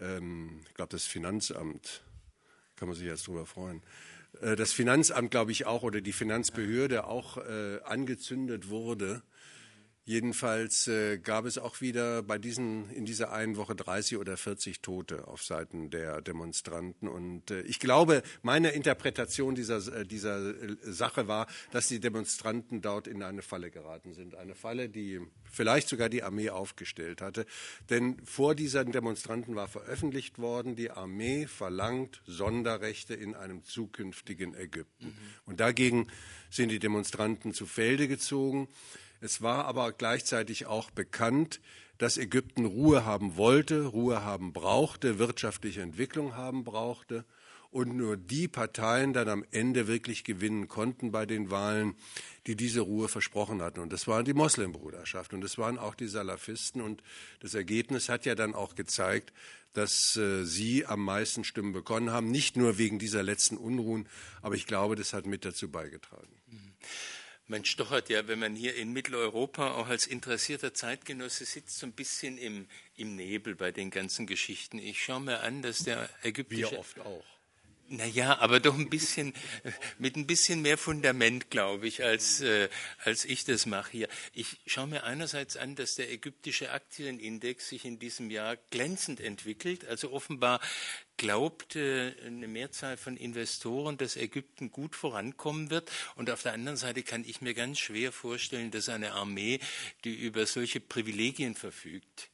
[0.00, 2.02] ähm, ich glaube, das Finanzamt,
[2.76, 3.82] kann man sich jetzt darüber freuen,
[4.40, 9.22] das Finanzamt, glaube ich, auch oder die Finanzbehörde auch äh, angezündet wurde
[10.08, 14.80] Jedenfalls äh, gab es auch wieder bei diesen, in dieser einen Woche 30 oder 40
[14.80, 17.08] Tote auf Seiten der Demonstranten.
[17.08, 22.82] Und äh, ich glaube, meine Interpretation dieser, äh, dieser äh, Sache war, dass die Demonstranten
[22.82, 24.36] dort in eine Falle geraten sind.
[24.36, 27.44] Eine Falle, die vielleicht sogar die Armee aufgestellt hatte.
[27.90, 35.06] Denn vor diesen Demonstranten war veröffentlicht worden, die Armee verlangt Sonderrechte in einem zukünftigen Ägypten.
[35.06, 35.16] Mhm.
[35.46, 36.06] Und dagegen
[36.48, 38.68] sind die Demonstranten zu Felde gezogen.
[39.20, 41.60] Es war aber gleichzeitig auch bekannt,
[41.98, 47.24] dass Ägypten Ruhe haben wollte, Ruhe haben brauchte, wirtschaftliche Entwicklung haben brauchte
[47.70, 51.94] und nur die Parteien dann am Ende wirklich gewinnen konnten bei den Wahlen,
[52.46, 53.80] die diese Ruhe versprochen hatten.
[53.80, 56.80] Und das waren die Moslembruderschaft und das waren auch die Salafisten.
[56.80, 57.02] Und
[57.40, 59.32] das Ergebnis hat ja dann auch gezeigt,
[59.72, 64.08] dass äh, sie am meisten Stimmen bekommen haben, nicht nur wegen dieser letzten Unruhen,
[64.40, 66.32] aber ich glaube, das hat mit dazu beigetragen.
[66.46, 66.72] Mhm.
[67.48, 71.92] Man stochert ja, wenn man hier in Mitteleuropa auch als interessierter Zeitgenosse sitzt, so ein
[71.92, 74.78] bisschen im, im Nebel bei den ganzen Geschichten.
[74.78, 76.72] Ich schaue mir an, dass der ägyptische.
[76.72, 77.24] Wir oft auch.
[77.88, 79.32] Naja, aber doch ein bisschen,
[79.98, 82.68] mit ein bisschen mehr Fundament, glaube ich, als, äh,
[83.04, 84.08] als ich das mache hier.
[84.32, 89.86] Ich schaue mir einerseits an, dass der ägyptische Aktienindex sich in diesem Jahr glänzend entwickelt.
[89.86, 90.60] Also offenbar
[91.16, 95.90] glaubt äh, eine Mehrzahl von Investoren, dass Ägypten gut vorankommen wird.
[96.14, 99.60] Und auf der anderen Seite kann ich mir ganz schwer vorstellen, dass eine Armee,
[100.04, 102.30] die über solche Privilegien verfügt,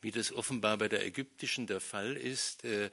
[0.00, 2.90] wie das offenbar bei der ägyptischen der Fall ist, äh,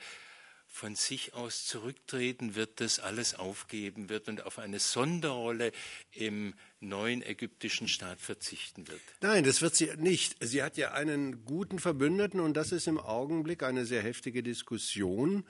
[0.73, 5.71] von sich aus zurücktreten wird, das alles aufgeben wird und auf eine Sonderrolle
[6.11, 8.99] im neuen ägyptischen Staat verzichten wird.
[9.21, 10.35] Nein, das wird sie nicht.
[10.43, 15.45] Sie hat ja einen guten Verbündeten und das ist im Augenblick eine sehr heftige Diskussion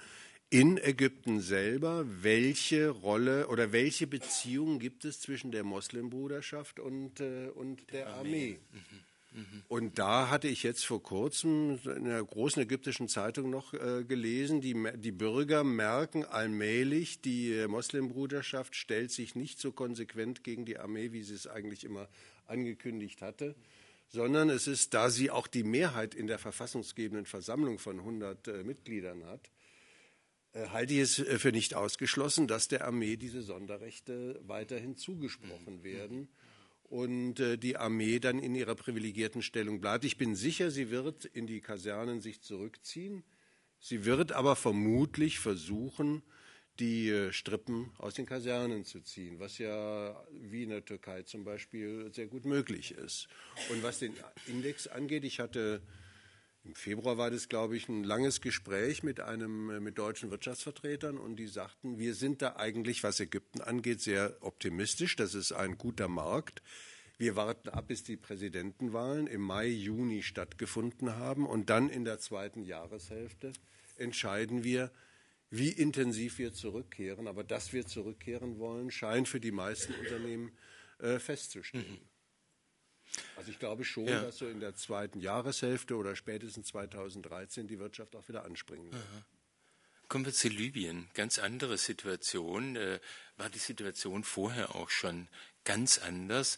[0.50, 2.04] in Ägypten selber.
[2.06, 8.20] Welche Rolle oder welche Beziehungen gibt es zwischen der Moslembruderschaft und, äh, und der Armee?
[8.20, 8.60] Armee.
[8.74, 9.13] Mhm.
[9.68, 14.62] Und da hatte ich jetzt vor kurzem in einer großen ägyptischen Zeitung noch äh, gelesen,
[14.62, 21.12] die, die Bürger merken allmählich, die Moslembruderschaft stellt sich nicht so konsequent gegen die Armee,
[21.12, 22.08] wie sie es eigentlich immer
[22.48, 23.56] angekündigt hatte
[24.14, 28.64] sondern es ist, da sie auch die Mehrheit in der verfassungsgebenden Versammlung von 100 äh,
[28.64, 29.50] Mitgliedern hat,
[30.54, 35.84] äh, halte ich es äh, für nicht ausgeschlossen, dass der Armee diese Sonderrechte weiterhin zugesprochen
[35.84, 36.30] werden
[36.94, 40.06] und äh, die Armee dann in ihrer privilegierten Stellung bleibt.
[40.06, 43.24] Ich bin sicher, sie wird in die Kasernen sich zurückziehen.
[43.80, 46.22] Sie wird aber vermutlich versuchen,
[46.80, 51.44] die äh, Strippen aus den Kasernen zu ziehen, was ja wie in der Türkei zum
[51.44, 53.28] Beispiel sehr gut möglich ist.
[53.72, 54.14] Und was den
[54.46, 55.82] Index angeht, ich hatte
[56.66, 61.18] im Februar war das, glaube ich, ein langes Gespräch mit einem äh, mit deutschen Wirtschaftsvertretern
[61.18, 65.18] und die sagten, wir sind da eigentlich, was Ägypten angeht, sehr optimistisch.
[65.18, 66.62] Das ist ein guter Markt.
[67.18, 72.20] Wir warten ab, bis die Präsidentenwahlen im Mai, Juni stattgefunden haben und dann in der
[72.20, 73.52] zweiten Jahreshälfte
[73.98, 74.92] entscheiden wir,
[75.50, 77.28] wie intensiv wir zurückkehren.
[77.28, 80.52] Aber dass wir zurückkehren wollen, scheint für die meisten Unternehmen
[81.00, 82.00] äh, festzustehen.
[83.36, 84.22] Also ich glaube schon, ja.
[84.22, 88.96] dass so in der zweiten Jahreshälfte oder spätestens 2013 die Wirtschaft auch wieder anspringen wird.
[88.96, 89.26] Aha.
[90.08, 91.10] Kommen wir zu Libyen.
[91.14, 92.76] Ganz andere Situation.
[92.76, 93.00] Äh,
[93.38, 95.28] war die Situation vorher auch schon
[95.64, 96.58] ganz anders?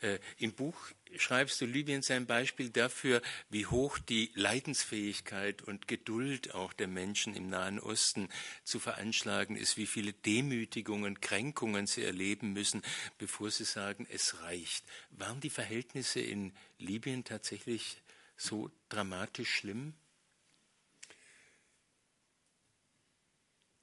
[0.00, 0.76] Äh, Im Buch
[1.18, 6.88] schreibst du, Libyen sei ein Beispiel dafür, wie hoch die Leidensfähigkeit und Geduld auch der
[6.88, 8.28] Menschen im Nahen Osten
[8.64, 12.82] zu veranschlagen ist, wie viele Demütigungen, Kränkungen sie erleben müssen,
[13.18, 14.84] bevor sie sagen, es reicht.
[15.10, 18.02] Waren die Verhältnisse in Libyen tatsächlich
[18.36, 19.94] so dramatisch schlimm?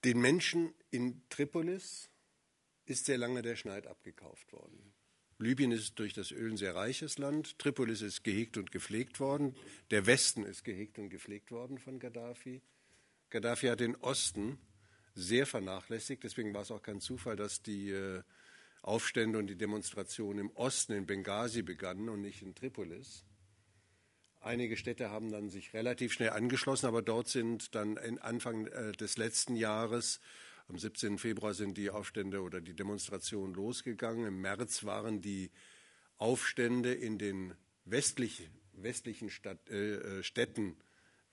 [0.04, 2.10] Den Menschen in Tripolis
[2.86, 4.91] ist sehr lange der Schneid abgekauft worden.
[5.42, 7.58] Libyen ist durch das Öl ein sehr reiches Land.
[7.60, 9.56] Tripolis ist gehegt und gepflegt worden.
[9.90, 12.62] Der Westen ist gehegt und gepflegt worden von Gaddafi.
[13.30, 14.60] Gaddafi hat den Osten
[15.16, 16.24] sehr vernachlässigt.
[16.24, 18.22] Deswegen war es auch kein Zufall, dass die äh,
[18.82, 23.26] Aufstände und die Demonstrationen im Osten in Benghazi begannen und nicht in Tripolis.
[24.40, 29.18] Einige Städte haben dann sich relativ schnell angeschlossen, aber dort sind dann Anfang äh, des
[29.18, 30.20] letzten Jahres
[30.72, 31.18] am 17.
[31.18, 34.26] Februar sind die Aufstände oder die Demonstrationen losgegangen.
[34.26, 35.52] Im März waren die
[36.16, 37.54] Aufstände in den
[37.84, 40.78] westlich, westlichen Stadt, äh, äh Städten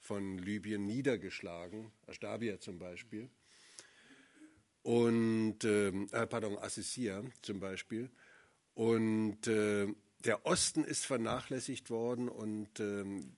[0.01, 3.31] von Libyen niedergeschlagen, Astabia zum Beispiel.
[4.83, 8.11] Und, ähm, äh, pardon, Assisia zum Beispiel.
[8.74, 9.87] Und äh,
[10.24, 13.37] der Osten ist vernachlässigt worden und ähm,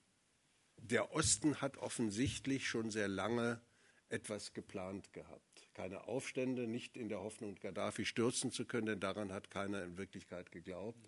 [0.77, 3.61] der Osten hat offensichtlich schon sehr lange
[4.09, 9.31] etwas geplant gehabt keine Aufstände, nicht in der Hoffnung, Gaddafi stürzen zu können, denn daran
[9.31, 10.99] hat keiner in Wirklichkeit geglaubt,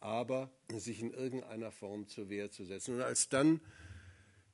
[0.00, 2.96] aber sich in irgendeiner Form zur Wehr zu setzen.
[2.96, 3.60] Und als dann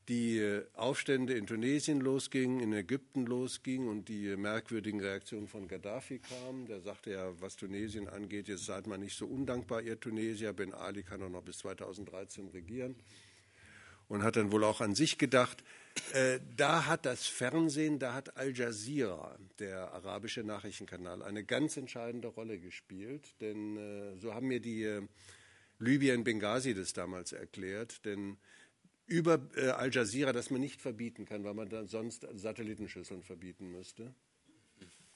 [0.09, 6.67] die Aufstände in Tunesien losgingen, in Ägypten losgingen und die merkwürdigen Reaktionen von Gaddafi kamen,
[6.67, 10.73] der sagte ja, was Tunesien angeht, jetzt seid mal nicht so undankbar, ihr Tunesier, Ben
[10.73, 12.97] Ali kann doch noch bis 2013 regieren
[14.09, 15.63] und hat dann wohl auch an sich gedacht.
[16.13, 22.29] Äh, da hat das Fernsehen, da hat Al Jazeera, der arabische Nachrichtenkanal, eine ganz entscheidende
[22.29, 23.35] Rolle gespielt.
[23.41, 25.03] Denn äh, so haben mir die äh,
[25.79, 28.05] Libyer in Benghazi das damals erklärt.
[28.05, 28.39] Denn
[29.07, 33.71] über äh, Al Jazeera, das man nicht verbieten kann, weil man dann sonst Satellitenschüsseln verbieten
[33.71, 34.15] müsste.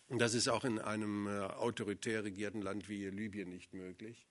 [0.09, 4.29] Und das ist auch in einem äh, autoritär regierten Land wie Libyen nicht möglich.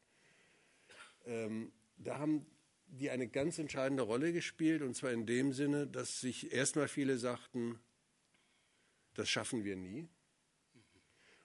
[1.25, 2.45] Ähm, da haben
[2.91, 7.17] die eine ganz entscheidende Rolle gespielt, und zwar in dem Sinne, dass sich erstmal viele
[7.17, 7.79] sagten,
[9.13, 10.07] das schaffen wir nie.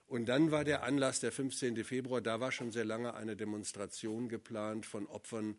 [0.05, 1.83] Und dann war der Anlass der 15.
[1.83, 5.57] Februar, da war schon sehr lange eine Demonstration geplant von Opfern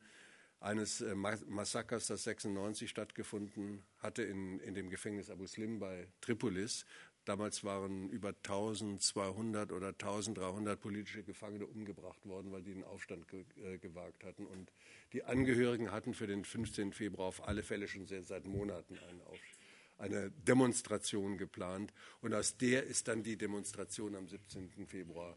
[0.61, 6.85] eines äh, Massakers, das 96 stattgefunden hatte in, in dem Gefängnis Abu Slim bei Tripolis.
[7.29, 13.45] Damals waren über 1200 oder 1300 politische Gefangene umgebracht worden, weil die den Aufstand ge
[13.63, 14.47] äh, gewagt hatten.
[14.47, 14.73] Und
[15.13, 16.95] die Angehörigen hatten für den 15.
[16.95, 19.21] Februar auf alle Fälle schon sehr, seit Monaten einen
[19.99, 21.93] eine Demonstration geplant.
[22.23, 24.87] Und aus der ist dann die Demonstration am 17.
[24.87, 25.37] Februar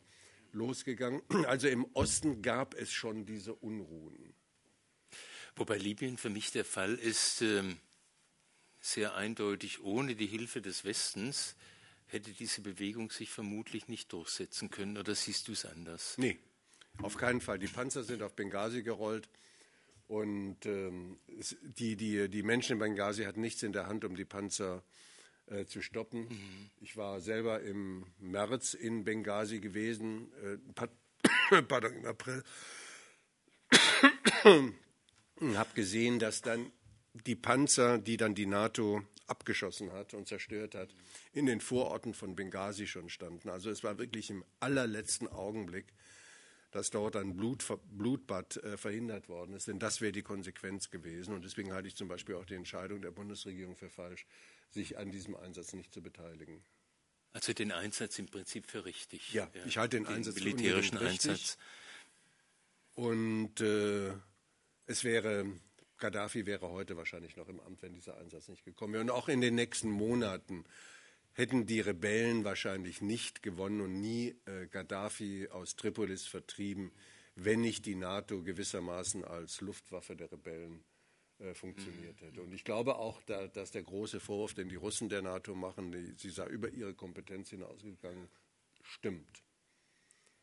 [0.53, 1.21] losgegangen.
[1.45, 4.33] Also im Osten gab es schon diese Unruhen.
[5.57, 7.63] Wobei Libyen für mich der Fall ist, äh,
[8.79, 11.57] sehr eindeutig, ohne die Hilfe des Westens
[12.11, 14.97] hätte diese Bewegung sich vermutlich nicht durchsetzen können.
[14.97, 16.17] Oder siehst du es anders?
[16.17, 16.37] Nee,
[17.01, 17.59] auf keinen Fall.
[17.59, 19.29] Die Panzer sind auf Benghazi gerollt.
[20.07, 21.19] Und ähm,
[21.77, 24.83] die, die, die Menschen in Benghazi hatten nichts in der Hand, um die Panzer
[25.45, 26.27] äh, zu stoppen.
[26.27, 26.69] Mhm.
[26.81, 32.43] Ich war selber im März in Benghazi gewesen, äh, pardon, im April,
[35.35, 36.71] und habe gesehen, dass dann
[37.13, 40.93] die Panzer, die dann die NATO abgeschossen hat und zerstört hat,
[41.33, 43.49] in den Vororten von Benghazi schon standen.
[43.49, 45.93] Also es war wirklich im allerletzten Augenblick,
[46.71, 49.67] dass dort ein Blut, Blutbad äh, verhindert worden ist.
[49.67, 51.33] Denn das wäre die Konsequenz gewesen.
[51.33, 54.25] Und deswegen halte ich zum Beispiel auch die Entscheidung der Bundesregierung für falsch,
[54.69, 56.63] sich an diesem Einsatz nicht zu beteiligen.
[57.33, 59.33] Also den Einsatz im Prinzip für richtig.
[59.33, 59.65] Ja, ja.
[59.65, 61.57] ich halte den, den Einsatz militärischen für Einsatz.
[62.95, 64.13] Und äh,
[64.85, 65.45] es wäre
[66.01, 69.03] Gaddafi wäre heute wahrscheinlich noch im Amt, wenn dieser Einsatz nicht gekommen wäre.
[69.03, 70.65] Und auch in den nächsten Monaten
[71.33, 76.91] hätten die Rebellen wahrscheinlich nicht gewonnen und nie äh, Gaddafi aus Tripolis vertrieben,
[77.35, 80.83] wenn nicht die NATO gewissermaßen als Luftwaffe der Rebellen
[81.39, 82.25] äh, funktioniert mhm.
[82.25, 82.41] hätte.
[82.41, 85.91] Und ich glaube auch, da, dass der große Vorwurf, den die Russen der NATO machen,
[85.91, 88.27] die, sie sei über ihre Kompetenz hinausgegangen,
[88.81, 89.43] stimmt.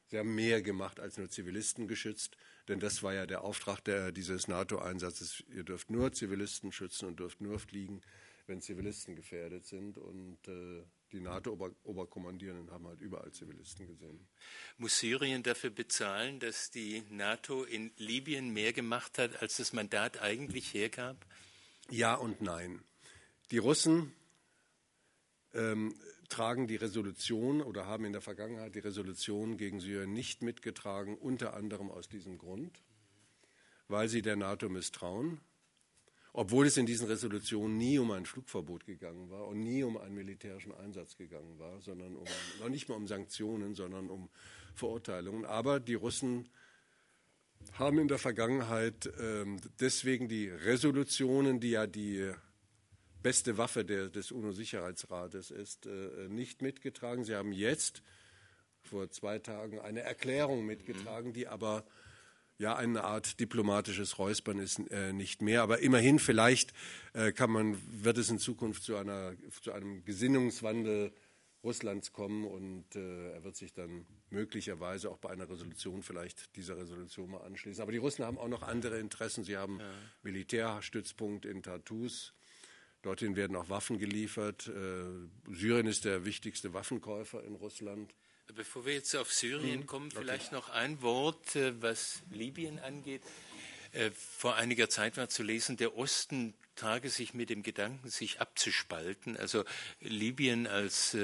[0.07, 2.37] Sie haben mehr gemacht als nur Zivilisten geschützt,
[2.69, 5.43] denn das war ja der Auftrag der, dieses NATO-Einsatzes.
[5.55, 8.03] Ihr dürft nur Zivilisten schützen und dürft nur fliegen,
[8.47, 9.97] wenn Zivilisten gefährdet sind.
[9.99, 14.29] Und äh, die NATO-Oberkommandierenden haben halt überall Zivilisten gesehen.
[14.77, 20.21] Muss Syrien dafür bezahlen, dass die NATO in Libyen mehr gemacht hat, als das Mandat
[20.21, 21.25] eigentlich hergab?
[21.91, 22.83] Ja und nein.
[23.51, 24.13] Die Russen
[25.55, 25.95] ähm,
[26.29, 31.55] tragen die Resolution oder haben in der Vergangenheit die Resolution gegen Syrien nicht mitgetragen, unter
[31.55, 32.83] anderem aus diesem Grund,
[33.89, 35.41] weil sie der NATO misstrauen
[36.39, 40.15] obwohl es in diesen Resolutionen nie um ein Flugverbot gegangen war und nie um einen
[40.15, 42.25] militärischen Einsatz gegangen war, sondern um,
[42.61, 44.29] noch nicht mal um Sanktionen, sondern um
[44.75, 45.45] Verurteilungen.
[45.45, 46.49] Aber die Russen
[47.73, 52.31] haben in der Vergangenheit ähm, deswegen die Resolutionen, die ja die
[53.23, 57.25] beste Waffe der, des UNO-Sicherheitsrates ist, äh, nicht mitgetragen.
[57.25, 58.03] Sie haben jetzt
[58.83, 61.85] vor zwei Tagen eine Erklärung mitgetragen, die aber
[62.59, 65.63] ja eine Art diplomatisches Räuspern ist äh, nicht mehr.
[65.63, 66.73] Aber immerhin, vielleicht
[67.13, 71.13] äh, kann man, wird es in Zukunft zu, einer, zu einem Gesinnungswandel
[71.65, 76.77] Russlands kommen und äh, er wird sich dann möglicherweise auch bei einer Resolution vielleicht dieser
[76.77, 77.83] Resolution mal anschließen.
[77.83, 79.43] Aber die Russen haben auch noch andere Interessen.
[79.43, 79.87] Sie haben ja.
[80.23, 82.33] Militärstützpunkt in Tartus.
[83.03, 84.69] Dorthin werden auch Waffen geliefert.
[84.69, 88.15] Äh, Syrien ist der wichtigste Waffenkäufer in Russland.
[88.55, 89.87] Bevor wir jetzt auf Syrien mhm.
[89.87, 93.23] kommen, vielleicht noch ein Wort, äh, was Libyen angeht.
[93.93, 98.41] Äh, vor einiger Zeit war zu lesen, der Osten trage sich mit dem Gedanken, sich
[98.41, 99.37] abzuspalten.
[99.37, 99.65] Also
[100.01, 101.17] Libyen als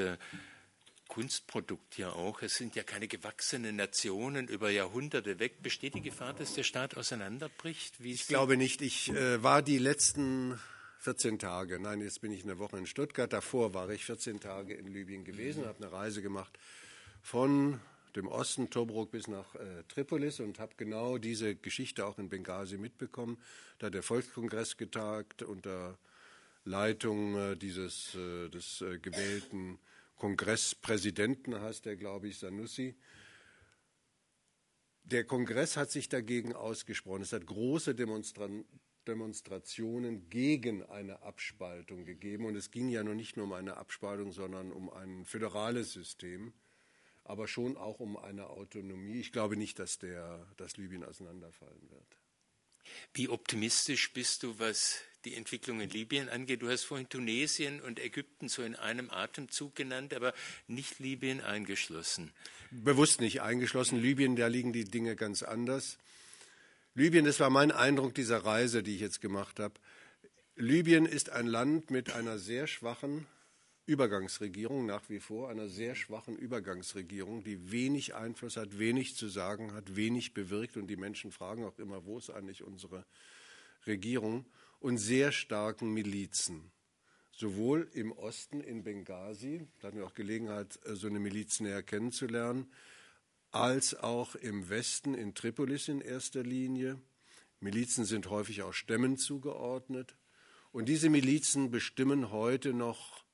[1.08, 2.42] Kunstprodukt ja auch.
[2.42, 5.62] Es sind ja keine gewachsenen Nationen über Jahrhunderte weg.
[5.62, 8.00] Besteht die Gefahr, dass der Staat auseinanderbricht?
[8.00, 8.82] Ich glaube nicht.
[8.82, 10.58] Ich äh, war die letzten
[11.04, 13.30] 14 Tage, nein, jetzt bin ich eine Woche in Stuttgart.
[13.30, 15.66] Davor war ich 14 Tage in Libyen gewesen, mhm.
[15.66, 16.58] habe eine Reise gemacht
[17.20, 17.78] von
[18.16, 22.78] dem Osten Tobruk bis nach äh, Tripolis und habe genau diese Geschichte auch in Benghazi
[22.78, 23.36] mitbekommen.
[23.78, 25.98] Da hat der Volkskongress getagt unter
[26.64, 29.78] Leitung äh, dieses äh, des äh, gewählten
[30.16, 32.96] Kongresspräsidenten heißt der, glaube ich, Sanussi.
[35.02, 37.20] Der Kongress hat sich dagegen ausgesprochen.
[37.20, 38.48] Es hat große Demonstra
[39.04, 42.46] Demonstrationen gegen eine Abspaltung gegeben.
[42.46, 46.52] Und es ging ja noch nicht nur um eine Abspaltung, sondern um ein föderales System
[47.24, 49.18] aber schon auch um eine Autonomie.
[49.18, 52.18] Ich glaube nicht, dass, der, dass Libyen auseinanderfallen wird.
[53.14, 56.60] Wie optimistisch bist du, was die Entwicklung in Libyen angeht?
[56.60, 60.34] Du hast vorhin Tunesien und Ägypten so in einem Atemzug genannt, aber
[60.66, 62.30] nicht Libyen eingeschlossen.
[62.70, 64.00] Bewusst nicht eingeschlossen.
[64.02, 65.96] Libyen, da liegen die Dinge ganz anders.
[66.96, 69.74] Libyen, das war mein Eindruck dieser Reise, die ich jetzt gemacht habe.
[70.54, 73.26] Libyen ist ein Land mit einer sehr schwachen
[73.86, 79.72] Übergangsregierung nach wie vor, einer sehr schwachen Übergangsregierung, die wenig Einfluss hat, wenig zu sagen
[79.72, 83.04] hat, wenig bewirkt und die Menschen fragen auch immer, wo ist eigentlich unsere
[83.88, 84.46] Regierung
[84.78, 86.70] und sehr starken Milizen.
[87.32, 91.82] Sowohl im Osten in Benghazi, da hatten wir auch Gelegenheit, äh, so eine Miliz näher
[91.82, 92.70] kennenzulernen,
[93.54, 97.00] als auch im Westen in Tripolis in erster Linie.
[97.60, 100.16] Milizen sind häufig auch Stämmen zugeordnet.
[100.72, 103.24] Und diese Milizen bestimmen heute noch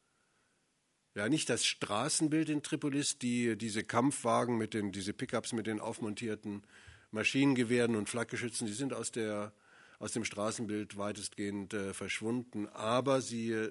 [1.14, 5.80] ja nicht das Straßenbild in Tripolis, die, diese Kampfwagen mit den, diese Pickups mit den
[5.80, 6.64] aufmontierten
[7.11, 9.54] Maschinengewehren und Flakgeschützen, die sind aus, der,
[9.98, 12.68] aus dem Straßenbild weitestgehend äh, verschwunden.
[12.68, 13.70] Aber sie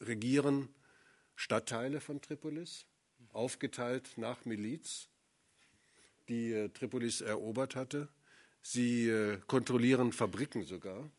[0.00, 0.70] regieren
[1.36, 2.86] Stadtteile von Tripolis,
[3.32, 5.10] aufgeteilt nach Miliz,
[6.28, 8.08] die äh, Tripolis erobert hatte.
[8.62, 11.10] Sie äh, kontrollieren Fabriken sogar.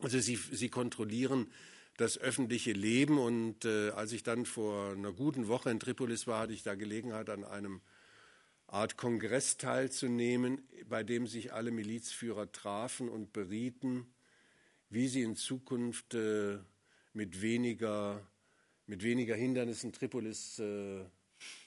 [0.00, 1.52] Also sie, sie kontrollieren
[1.96, 3.18] das öffentliche Leben.
[3.18, 6.74] Und äh, als ich dann vor einer guten Woche in Tripolis war, hatte ich da
[6.74, 7.80] Gelegenheit, an einem
[8.66, 14.06] Art Kongress teilzunehmen, bei dem sich alle Milizführer trafen und berieten,
[14.88, 16.58] wie sie in Zukunft äh,
[17.12, 18.26] mit, weniger,
[18.86, 21.04] mit weniger Hindernissen Tripolis äh,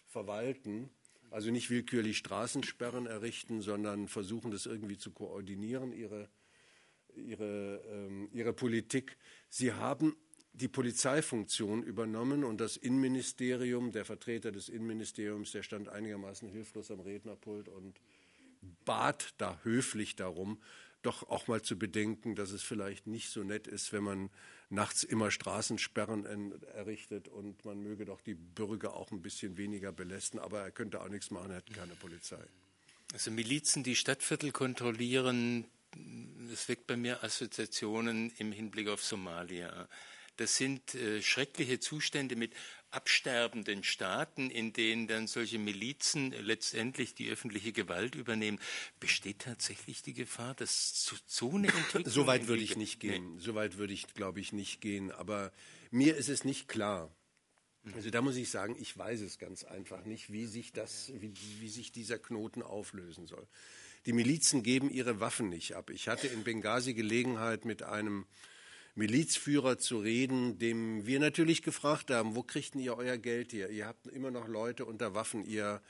[0.07, 0.89] verwalten.
[1.35, 6.29] Also nicht willkürlich Straßensperren errichten, sondern versuchen, das irgendwie zu koordinieren, ihre
[7.17, 9.17] ihre, ähm, ihre Politik.
[9.49, 10.15] Sie haben
[10.53, 17.01] die Polizeifunktion übernommen und das Innenministerium, der Vertreter des Innenministeriums, der stand einigermaßen hilflos am
[17.01, 17.99] Rednerpult und
[18.85, 20.61] bat da höflich darum,
[21.01, 24.29] doch auch mal zu bedenken, dass es vielleicht nicht so nett ist, wenn man
[24.69, 30.39] nachts immer Straßensperren errichtet und man möge doch die Bürger auch ein bisschen weniger belästen.
[30.39, 32.43] Aber er könnte auch nichts machen, er hat keine Polizei.
[33.13, 35.65] Also Milizen, die Stadtviertel kontrollieren,
[36.49, 39.87] das weckt bei mir Assoziationen im Hinblick auf Somalia.
[40.37, 42.51] Das sind äh, schreckliche Zustände mit
[42.95, 48.59] absterbenden Staaten, in denen dann solche Milizen letztendlich die öffentliche Gewalt übernehmen.
[48.99, 52.05] Besteht tatsächlich die Gefahr, dass so eine Entwicklung.
[52.13, 53.35] So weit würde ich nicht gehen.
[53.35, 53.41] Nee.
[53.41, 55.11] So weit würde ich, glaube ich, nicht gehen.
[55.11, 55.51] Aber
[55.91, 57.13] mir ist es nicht klar.
[57.93, 61.33] Also da muss ich sagen, ich weiß es ganz einfach nicht, wie sich das, wie,
[61.59, 63.45] wie sich dieser Knoten auflösen soll.
[64.05, 65.89] Die Milizen geben ihre Waffen nicht ab.
[65.89, 68.25] Ich hatte in Benghazi Gelegenheit, mit einem
[68.95, 73.69] Milizführer zu reden, dem wir natürlich gefragt haben, wo kriegt ihr euer Geld her?
[73.69, 75.81] Ihr habt immer noch Leute unter Waffen, ihr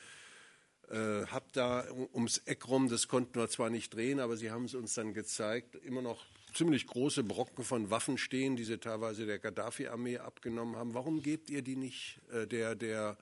[0.90, 4.66] äh, habt da ums Eck rum, das konnten wir zwar nicht drehen, aber sie haben
[4.66, 9.26] es uns dann gezeigt, immer noch ziemlich große Brocken von Waffen stehen, die sie teilweise
[9.26, 10.94] der Gaddafi-Armee abgenommen haben.
[10.94, 13.18] Warum gebt ihr die nicht äh, der, der,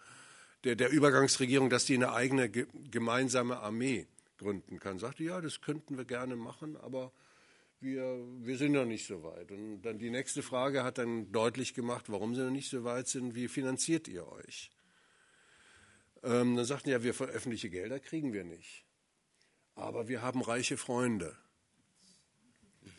[0.63, 4.07] der, der Übergangsregierung, dass die eine eigene ge gemeinsame Armee
[4.37, 4.99] gründen kann.
[4.99, 7.11] Sagte, ja, das könnten wir gerne machen, aber
[7.83, 9.51] wir, wir sind noch nicht so weit.
[9.51, 13.07] Und dann die nächste Frage hat dann deutlich gemacht, warum sie noch nicht so weit
[13.07, 14.71] sind, wie finanziert ihr euch?
[16.23, 18.85] Ähm, dann sagten ja, wir öffentliche Gelder kriegen wir nicht.
[19.75, 21.35] Aber wir haben reiche Freunde.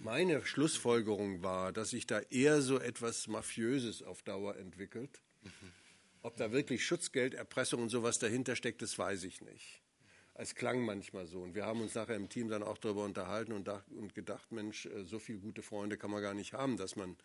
[0.01, 5.23] Meine Schlussfolgerung war, dass sich da eher so etwas Mafiöses auf Dauer entwickelt.
[6.23, 9.84] Ob da wirklich Schutzgelderpressung und sowas dahinter steckt, das weiß ich nicht.
[10.35, 11.43] Es klang manchmal so.
[11.43, 14.87] Und wir haben uns nachher im Team dann auch darüber unterhalten und, und gedacht, Mensch,
[14.87, 17.17] äh, so viele gute Freunde kann man gar nicht haben, dass man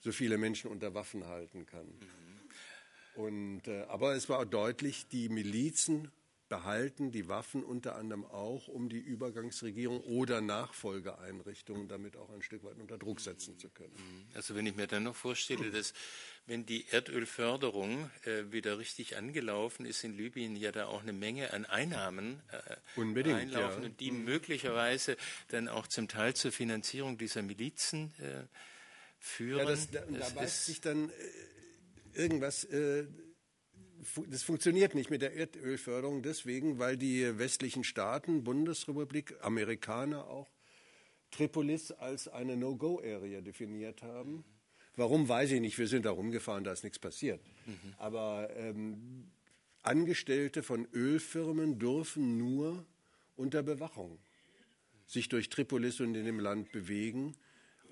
[0.00, 1.86] so viele Menschen unter Waffen halten kann.
[1.86, 3.22] Mhm.
[3.22, 6.10] Und, äh, aber es war deutlich, die Milizen
[6.48, 12.64] behalten die Waffen unter anderem auch, um die Übergangsregierung oder Nachfolgeeinrichtungen damit auch ein Stück
[12.64, 13.94] weit unter Druck setzen zu können.
[13.94, 14.36] Mhm.
[14.36, 15.94] Also wenn ich mir dann noch vorstelle, dass
[16.46, 21.52] wenn die Erdölförderung äh, wieder richtig angelaufen ist in Libyen, ja da auch eine Menge
[21.52, 23.88] an Einnahmen äh, einlaufen ja.
[23.88, 24.24] und die mhm.
[24.24, 25.16] möglicherweise
[25.48, 28.44] dann auch zum Teil zur Finanzierung dieser Milizen äh,
[29.18, 29.60] führen.
[29.60, 31.12] Ja, das, da, da beißt sich dann äh,
[32.14, 33.06] irgendwas äh,
[34.28, 40.50] das funktioniert nicht mit der Erdölförderung deswegen, weil die westlichen Staaten, Bundesrepublik, Amerikaner auch,
[41.30, 44.44] Tripolis als eine No-Go-Area definiert haben.
[44.96, 45.76] Warum, weiß ich nicht.
[45.78, 47.40] Wir sind da rumgefahren, da ist nichts passiert.
[47.66, 47.94] Mhm.
[47.98, 49.30] Aber ähm,
[49.82, 52.86] Angestellte von Ölfirmen dürfen nur
[53.36, 54.18] unter Bewachung
[55.06, 57.34] sich durch Tripolis und in dem Land bewegen.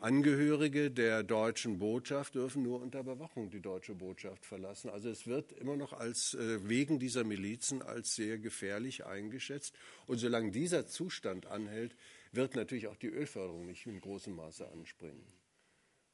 [0.03, 4.91] Angehörige der deutschen Botschaft dürfen nur unter Überwachung die deutsche Botschaft verlassen.
[4.91, 9.77] Also es wird immer noch als äh, wegen dieser Milizen als sehr gefährlich eingeschätzt.
[10.07, 11.95] Und solange dieser Zustand anhält,
[12.33, 15.25] wird natürlich auch die Ölförderung nicht in großem Maße anspringen.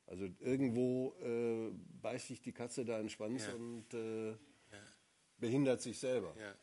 [0.04, 1.72] Also irgendwo äh,
[2.02, 3.54] beißt sich die Katze da in den Schwanz ja.
[3.54, 4.36] und äh, ja.
[5.38, 6.34] behindert sich selber.
[6.38, 6.54] Ja.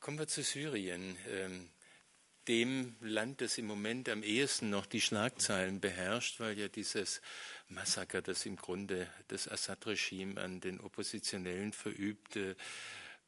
[0.00, 1.16] Kommen wir zu Syrien.
[1.28, 1.68] Ähm
[2.48, 7.20] dem Land, das im Moment am ehesten noch die Schlagzeilen beherrscht, weil ja dieses
[7.68, 12.56] Massaker, das im Grunde das Assad-Regime an den Oppositionellen verübte,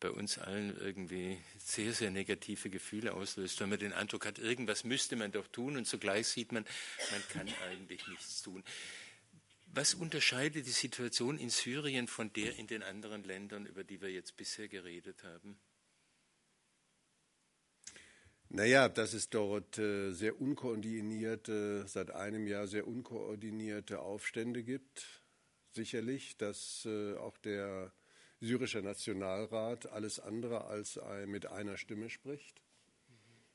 [0.01, 4.85] bei uns allen irgendwie sehr, sehr negative Gefühle auslöst, weil man den Eindruck hat, irgendwas
[4.85, 6.67] müsste man doch tun und zugleich sieht man,
[7.11, 8.63] man kann eigentlich nichts tun.
[9.69, 14.11] Was unterscheidet die Situation in Syrien von der in den anderen Ländern, über die wir
[14.11, 15.59] jetzt bisher geredet haben?
[18.49, 25.23] Naja, dass es dort äh, sehr unkoordinierte, seit einem Jahr sehr unkoordinierte Aufstände gibt,
[25.73, 27.93] sicherlich, dass äh, auch der
[28.41, 32.63] syrische Nationalrat alles andere als ein, mit einer Stimme spricht.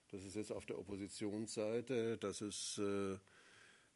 [0.09, 3.17] Das ist jetzt auf der Oppositionsseite, dass es äh,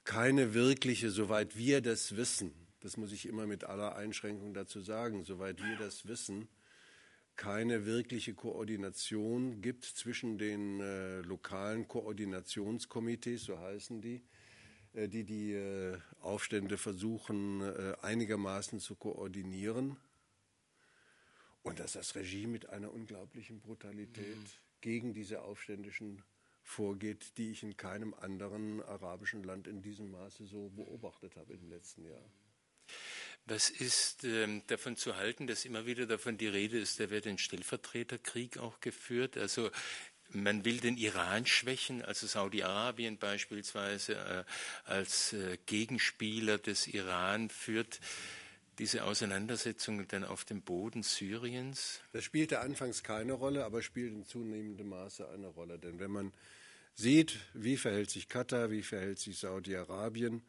[0.06, 5.24] keine wirkliche, soweit wir das wissen, das muss ich immer mit aller Einschränkung dazu sagen,
[5.24, 6.48] soweit wir das wissen,
[7.36, 14.24] keine wirkliche Koordination gibt zwischen den äh, lokalen Koordinationskomitees, so heißen die,
[14.94, 19.98] äh, die die äh, Aufstände versuchen äh, einigermaßen zu koordinieren.
[21.64, 24.50] Und dass das Regime mit einer unglaublichen Brutalität mhm.
[24.82, 26.22] gegen diese Aufständischen
[26.62, 31.70] vorgeht, die ich in keinem anderen arabischen Land in diesem Maße so beobachtet habe im
[31.70, 32.24] letzten Jahr.
[33.48, 37.28] Was ist ähm, davon zu halten, dass immer wieder davon die Rede ist, da wird
[37.28, 39.38] ein Stellvertreterkrieg auch geführt?
[39.38, 39.70] Also
[40.30, 44.44] man will den Iran schwächen, also Saudi-Arabien beispielsweise äh,
[44.90, 48.00] als äh, Gegenspieler des Iran führt
[48.80, 52.02] diese Auseinandersetzungen dann auf dem Boden Syriens?
[52.14, 55.78] Das spielte anfangs keine Rolle, aber spielt in zunehmendem Maße eine Rolle.
[55.78, 56.34] Denn wenn man
[56.96, 60.42] sieht, wie verhält sich Katar, wie verhält sich Saudi-Arabien,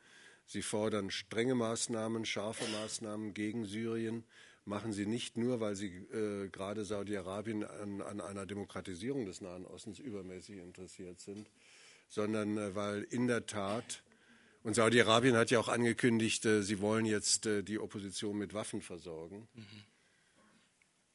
[0.46, 4.24] Sie fordern strenge Maßnahmen, scharfe Maßnahmen gegen Syrien,
[4.64, 9.64] machen sie nicht nur, weil sie äh, gerade Saudi-Arabien an, an, einer Demokratisierung des Nahen
[9.64, 11.50] Ostens übermäßig interessiert sind,
[12.08, 14.02] sondern äh, weil in der Tat,
[14.62, 18.82] Und Saudi-Arabien hat ja auch angekündigt, äh, sie wollen jetzt äh, die Opposition mit Waffen
[18.82, 19.48] versorgen.
[19.54, 19.64] Mhm.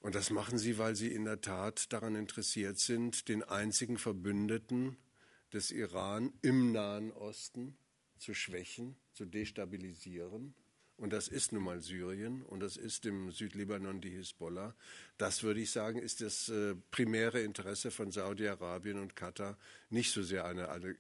[0.01, 4.97] Und das machen sie, weil sie in der Tat daran interessiert sind, den einzigen Verbündeten
[5.53, 7.77] des Iran im Nahen Osten
[8.22, 10.53] zu schwächen, zu destabilisieren.
[10.97, 14.76] Und das ist nun mal Syrien und das ist im Südlibanon die Hisbollah.
[15.17, 19.57] Das würde ich sagen, ist das äh, primäre Interesse von Saudi-Arabien und Katar.
[19.89, 20.95] Nicht so sehr eine, eine,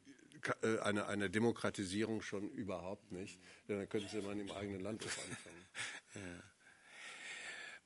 [0.63, 5.03] äh, eine, eine, Demokratisierung schon überhaupt nicht, denn dann könnten sie mal im eigenen Land
[5.03, 5.37] anfangen.
[6.13, 6.43] Ja.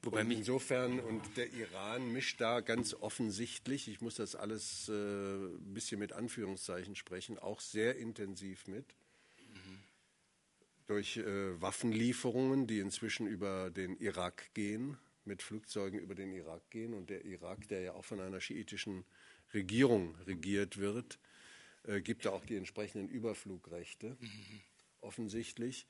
[0.02, 4.94] Wobei und insofern, und der Iran mischt da ganz offensichtlich, ich muss das alles äh,
[4.94, 8.96] ein bisschen mit Anführungszeichen sprechen, auch sehr intensiv mit
[10.88, 16.94] durch äh, Waffenlieferungen, die inzwischen über den Irak gehen, mit Flugzeugen über den Irak gehen.
[16.94, 19.06] Und der Irak, der ja auch von einer schiitischen
[19.54, 21.20] Regierung regiert wird,
[21.84, 24.62] äh, gibt da auch die entsprechenden Überflugrechte, mhm.
[25.02, 25.88] offensichtlich.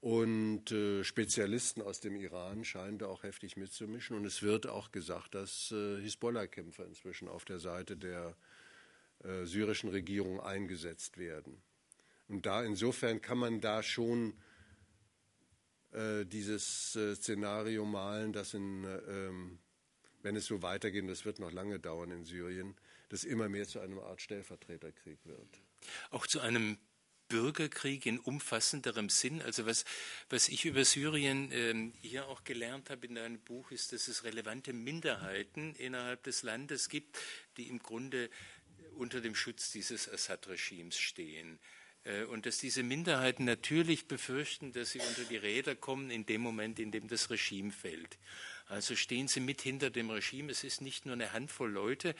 [0.00, 4.16] Und äh, Spezialisten aus dem Iran scheinen da auch heftig mitzumischen.
[4.16, 8.36] Und es wird auch gesagt, dass äh, Hisbollah-Kämpfer inzwischen auf der Seite der
[9.22, 11.62] äh, syrischen Regierung eingesetzt werden.
[12.28, 14.34] Und da insofern kann man da schon
[15.92, 19.58] äh, dieses äh, Szenario malen, dass in, äh, ähm,
[20.22, 22.76] wenn es so weitergeht, und das wird noch lange dauern in Syrien,
[23.10, 25.60] das immer mehr zu einer Art Stellvertreterkrieg wird.
[26.10, 26.78] Auch zu einem
[27.28, 29.42] Bürgerkrieg in umfassenderem Sinn.
[29.42, 29.84] Also was,
[30.28, 34.24] was ich über Syrien ähm, hier auch gelernt habe in deinem Buch, ist, dass es
[34.24, 37.18] relevante Minderheiten innerhalb des Landes gibt,
[37.56, 38.30] die im Grunde
[38.96, 41.58] unter dem Schutz dieses Assad-Regimes stehen.
[42.04, 46.40] Äh, und dass diese Minderheiten natürlich befürchten, dass sie unter die Räder kommen in dem
[46.40, 48.18] Moment, in dem das Regime fällt.
[48.66, 50.50] Also stehen sie mit hinter dem Regime.
[50.50, 52.14] Es ist nicht nur eine Handvoll Leute,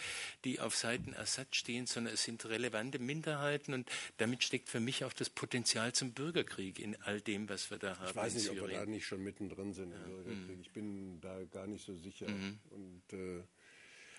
[0.45, 5.05] die auf Seiten Assad stehen, sondern es sind relevante Minderheiten und damit steckt für mich
[5.05, 8.11] auch das Potenzial zum Bürgerkrieg in all dem, was wir da haben.
[8.11, 10.57] Ich weiß nicht, ob wir da nicht schon mittendrin sind im Bürgerkrieg.
[10.57, 10.61] Mhm.
[10.61, 12.29] Ich bin da gar nicht so sicher.
[12.29, 12.59] Mhm.
[12.71, 13.43] Und, äh,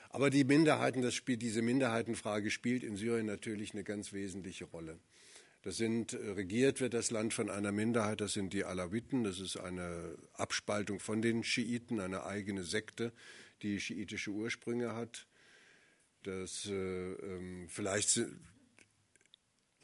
[0.09, 4.99] aber die Minderheiten, das spielt, diese Minderheitenfrage spielt in Syrien natürlich eine ganz wesentliche Rolle.
[5.63, 9.23] Das sind, äh, regiert wird das Land von einer Minderheit, das sind die Alawiten.
[9.23, 13.13] Das ist eine Abspaltung von den Schiiten, eine eigene Sekte,
[13.61, 15.25] die schiitische Ursprünge hat.
[16.23, 18.21] Das äh, ähm, vielleicht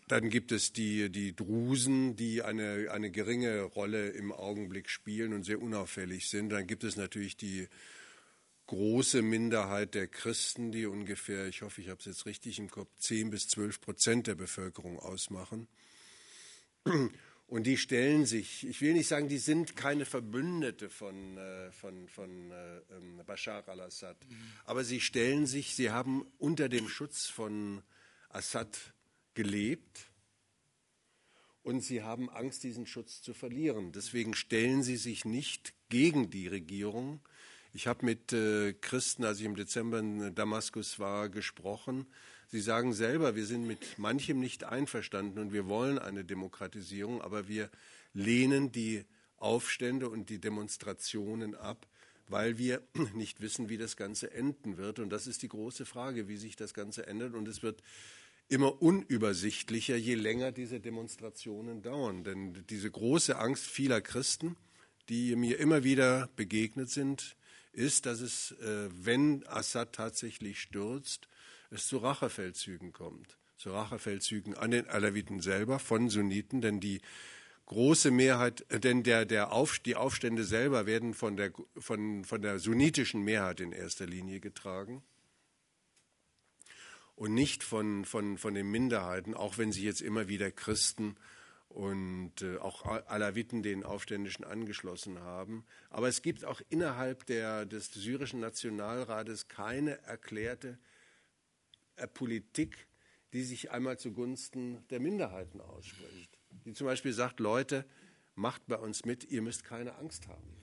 [0.09, 5.43] dann gibt es die, die Drusen, die eine, eine geringe Rolle im Augenblick spielen und
[5.43, 6.49] sehr unauffällig sind.
[6.49, 7.67] Dann gibt es natürlich die
[8.69, 12.91] große Minderheit der Christen, die ungefähr, ich hoffe, ich habe es jetzt richtig im Kopf,
[12.99, 15.67] 10 bis 12 Prozent der Bevölkerung ausmachen.
[17.47, 22.07] Und die stellen sich, ich will nicht sagen, die sind keine Verbündete von, äh, von,
[22.09, 24.35] von äh, ähm, Bashar al-Assad, mhm.
[24.65, 27.81] aber sie stellen sich, sie haben unter dem Schutz von
[28.29, 28.93] Assad
[29.33, 30.11] gelebt
[31.63, 33.93] und sie haben Angst, diesen Schutz zu verlieren.
[33.93, 37.19] Deswegen stellen sie sich nicht gegen die Regierung,
[37.73, 42.07] ich habe mit äh, Christen, als ich im Dezember in Damaskus war, gesprochen.
[42.47, 47.47] Sie sagen selber, wir sind mit manchem nicht einverstanden und wir wollen eine Demokratisierung, aber
[47.47, 47.69] wir
[48.13, 49.05] lehnen die
[49.37, 51.85] Aufstände und die Demonstrationen ab,
[52.27, 52.81] weil wir
[53.13, 54.99] nicht wissen, wie das Ganze enden wird.
[54.99, 57.35] Und das ist die große Frage, wie sich das Ganze ändert.
[57.35, 57.83] Und es wird
[58.47, 62.23] immer unübersichtlicher, je länger diese Demonstrationen dauern.
[62.23, 64.57] Denn diese große Angst vieler Christen,
[65.07, 67.35] die mir immer wieder begegnet sind,
[67.71, 71.27] ist, dass es, äh, wenn Assad tatsächlich stürzt,
[71.69, 73.37] es zu Rachefeldzügen kommt.
[73.57, 77.01] Zu Rachefeldzügen an den Alawiten selber von Sunniten, denn die
[77.65, 82.41] große Mehrheit, äh, denn der, der Auf, die Aufstände selber werden von der, von, von
[82.41, 85.03] der sunnitischen Mehrheit in erster Linie getragen
[87.15, 91.17] und nicht von, von, von den Minderheiten, auch wenn sie jetzt immer wieder Christen
[91.69, 95.65] und äh, auch Alawiten den Aufständischen angeschlossen haben.
[95.89, 100.79] Aber es gibt auch innerhalb der, des syrischen Nationalrates keine erklärte
[101.95, 102.87] äh, Politik,
[103.33, 106.39] die sich einmal zugunsten der Minderheiten ausspricht.
[106.65, 107.85] Die zum Beispiel sagt, Leute,
[108.33, 110.57] macht bei uns mit, ihr müsst keine Angst haben.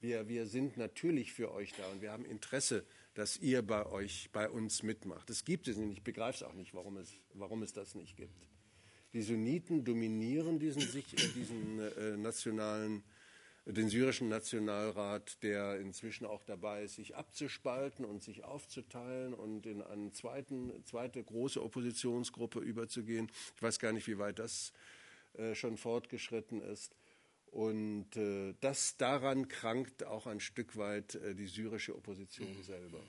[0.00, 4.30] Wir, wir sind natürlich für euch da und wir haben Interesse, dass ihr bei euch,
[4.32, 5.28] bei uns mitmacht.
[5.28, 5.92] Das gibt es nicht.
[5.92, 8.48] Ich begreife es auch nicht, warum es, warum es das nicht gibt.
[9.12, 10.80] Die Sunniten dominieren diesen,
[11.34, 13.02] diesen äh, nationalen,
[13.66, 19.82] den syrischen Nationalrat, der inzwischen auch dabei ist, sich abzuspalten und sich aufzuteilen und in
[19.82, 23.30] eine zweiten, zweite große Oppositionsgruppe überzugehen.
[23.54, 24.72] Ich weiß gar nicht, wie weit das
[25.34, 26.96] äh, schon fortgeschritten ist.
[27.52, 33.00] Und äh, das daran krankt auch ein Stück weit äh, die syrische Opposition selber.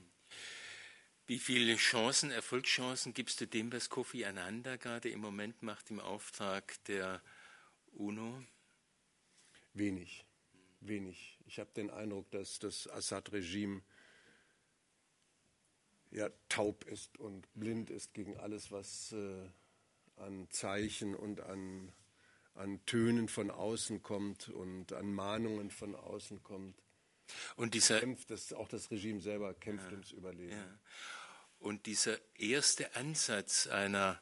[1.26, 6.02] Wie viele Chancen, Erfolgschancen gibst du dem, was Kofi Ananda gerade im Moment macht im
[6.02, 7.22] Auftrag der
[7.94, 8.44] UNO?
[9.74, 10.26] Wenig,
[10.82, 11.40] wenig.
[11.46, 13.82] Ich habe den Eindruck, dass das Assad-Regime
[16.12, 19.48] ja taub ist und blind ist gegen alles, was äh,
[20.18, 21.94] an Zeichen und an,
[22.54, 26.76] an Tönen von außen kommt und an Mahnungen von außen kommt.
[27.56, 30.52] Und dieser kämpft, das, auch das Regime selber kämpft ja, ums Überleben.
[30.52, 30.80] Ja.
[31.64, 34.20] Und dieser erste Ansatz einer,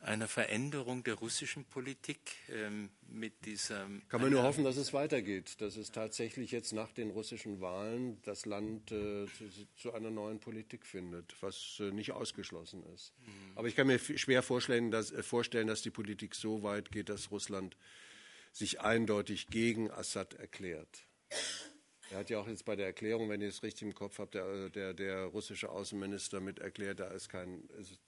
[0.00, 3.88] einer Veränderung der russischen Politik ähm, mit dieser.
[4.08, 8.22] Kann man nur hoffen, dass es weitergeht, dass es tatsächlich jetzt nach den russischen Wahlen
[8.22, 13.12] das Land äh, zu, zu, einer neuen Politik findet, was äh, nicht ausgeschlossen ist.
[13.18, 13.56] Mhm.
[13.56, 17.08] Aber ich kann mir schwer vorstellen dass, äh, vorstellen, dass die Politik so weit geht,
[17.08, 17.76] dass Russland
[18.52, 21.02] sich eindeutig gegen Assad erklärt.
[22.10, 24.30] Er hat ja auch jetzt bei der Erklärung, wenn ich es richtig im Kopf habe,
[24.30, 27.98] der, der, der, russische Außenminister mit erklärt, da ist kein, ist,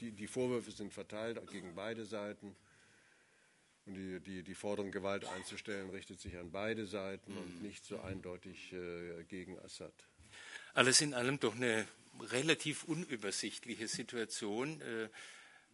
[0.00, 2.56] die, die, Vorwürfe sind verteilt gegen beide Seiten.
[3.86, 8.00] Und die, die, die, Forderung, Gewalt einzustellen, richtet sich an beide Seiten und nicht so
[8.00, 9.92] eindeutig äh, gegen Assad.
[10.72, 11.86] Alles in allem doch eine
[12.20, 14.80] relativ unübersichtliche Situation.
[14.80, 15.08] Äh,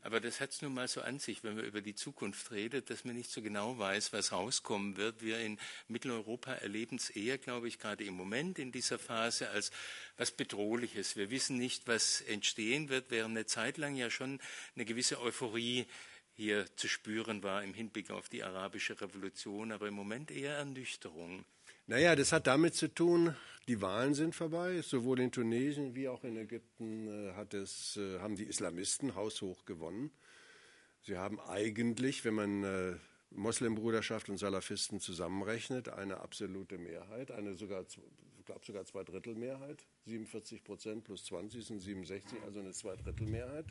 [0.02, 2.88] aber das hat es nun mal so an sich, wenn man über die Zukunft redet,
[2.90, 5.22] dass man nicht so genau weiß, was rauskommen wird.
[5.22, 9.70] Wir in Mitteleuropa erleben es eher, glaube ich, gerade im Moment in dieser Phase als
[10.16, 11.16] was Bedrohliches.
[11.16, 14.40] Wir wissen nicht, was entstehen wird, während eine Zeit lang ja schon
[14.74, 15.86] eine gewisse Euphorie
[16.32, 21.44] hier zu spüren war im Hinblick auf die arabische Revolution, aber im Moment eher Ernüchterung.
[21.90, 23.34] Naja, das hat damit zu tun,
[23.66, 24.80] die Wahlen sind vorbei.
[24.80, 29.64] Sowohl in Tunesien wie auch in Ägypten äh, hat es, äh, haben die Islamisten haushoch
[29.64, 30.12] gewonnen.
[31.00, 32.94] Sie haben eigentlich, wenn man äh,
[33.30, 37.84] Moslembruderschaft und Salafisten zusammenrechnet, eine absolute Mehrheit, eine sogar,
[38.44, 39.84] glaube sogar Zweidrittelmehrheit.
[40.04, 43.66] 47 Prozent plus 20 sind 67, also eine Zweidrittelmehrheit.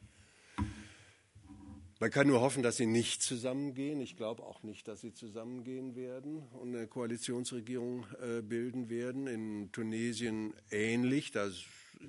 [2.01, 3.99] Man kann nur hoffen, dass sie nicht zusammengehen.
[3.99, 9.27] Ich glaube auch nicht, dass sie zusammengehen werden und eine Koalitionsregierung äh, bilden werden.
[9.27, 11.67] In Tunesien ähnlich, da ist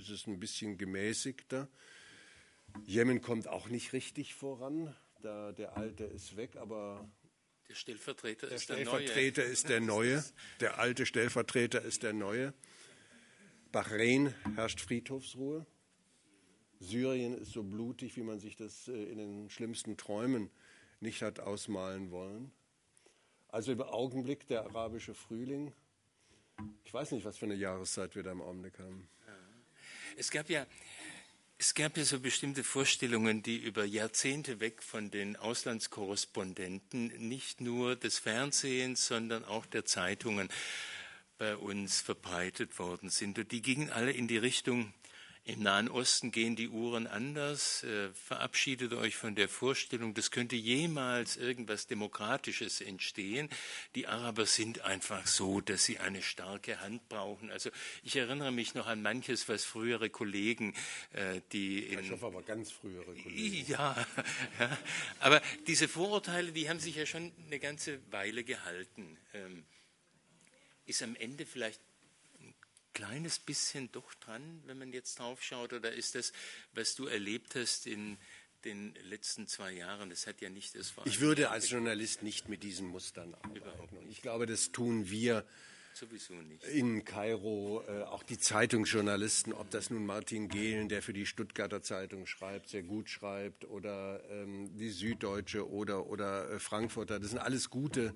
[0.09, 1.69] es ein bisschen gemäßigter.
[2.85, 4.95] Jemen kommt auch nicht richtig voran.
[5.23, 7.11] Da der Alte ist weg, aber
[7.69, 10.25] der Stellvertreter, der ist, Stellvertreter der ist der Neue.
[10.61, 12.55] Der alte Stellvertreter ist der Neue.
[13.73, 15.67] Bahrain herrscht Friedhofsruhe.
[16.81, 20.51] Syrien ist so blutig, wie man sich das äh, in den schlimmsten Träumen
[21.01, 22.51] nicht hat ausmalen wollen.
[23.49, 25.73] Also im Augenblick der arabische Frühling.
[26.85, 29.09] Ich weiß nicht, was für eine Jahreszeit wir da im Augenblick haben.
[30.17, 30.67] Es gab ja,
[31.59, 37.97] es gab ja so bestimmte Vorstellungen, die über Jahrzehnte weg von den Auslandskorrespondenten, nicht nur
[37.97, 40.49] des Fernsehens, sondern auch der Zeitungen
[41.39, 43.39] bei uns verbreitet worden sind.
[43.39, 44.93] Und die gingen alle in die Richtung,
[45.45, 47.83] im Nahen Osten gehen die Uhren anders.
[47.83, 53.49] Äh, verabschiedet euch von der Vorstellung, das könnte jemals irgendwas Demokratisches entstehen.
[53.95, 57.51] Die Araber sind einfach so, dass sie eine starke Hand brauchen.
[57.51, 57.71] Also
[58.03, 60.75] ich erinnere mich noch an manches, was frühere Kollegen,
[61.13, 63.65] äh, die in ich hoffe aber ganz frühere Kollegen.
[63.67, 63.97] Ja,
[64.59, 64.79] ja,
[65.21, 69.17] aber diese Vorurteile, die haben sich ja schon eine ganze Weile gehalten.
[69.33, 69.65] Ähm,
[70.87, 71.81] ist am Ende vielleicht
[72.93, 75.73] kleines bisschen doch dran, wenn man jetzt drauf schaut?
[75.73, 76.33] Oder ist das,
[76.73, 78.19] was du erlebt hast in
[78.65, 82.63] den letzten zwei Jahren, das hat ja nicht das Ich würde als Journalist nicht mit
[82.63, 83.97] diesen Mustern arbeiten.
[83.97, 85.47] Und ich glaube, das tun wir
[86.73, 91.83] in Kairo, äh, auch die Zeitungsjournalisten, ob das nun Martin Gehlen, der für die Stuttgarter
[91.83, 97.39] Zeitung schreibt, sehr gut schreibt, oder ähm, die Süddeutsche oder, oder äh, Frankfurter, das sind
[97.39, 98.15] alles gute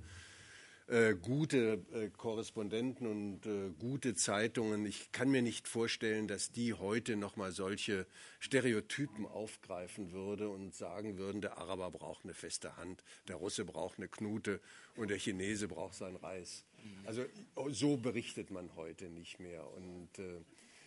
[0.87, 4.85] äh, gute äh, Korrespondenten und äh, gute Zeitungen.
[4.85, 8.07] Ich kann mir nicht vorstellen, dass die heute noch mal solche
[8.39, 13.99] Stereotypen aufgreifen würde und sagen würden, der Araber braucht eine feste Hand, der Russe braucht
[13.99, 14.61] eine Knute
[14.97, 16.65] und der Chinese braucht sein Reis.
[17.07, 17.25] Also
[17.71, 19.67] so berichtet man heute nicht mehr.
[19.73, 20.41] Und äh,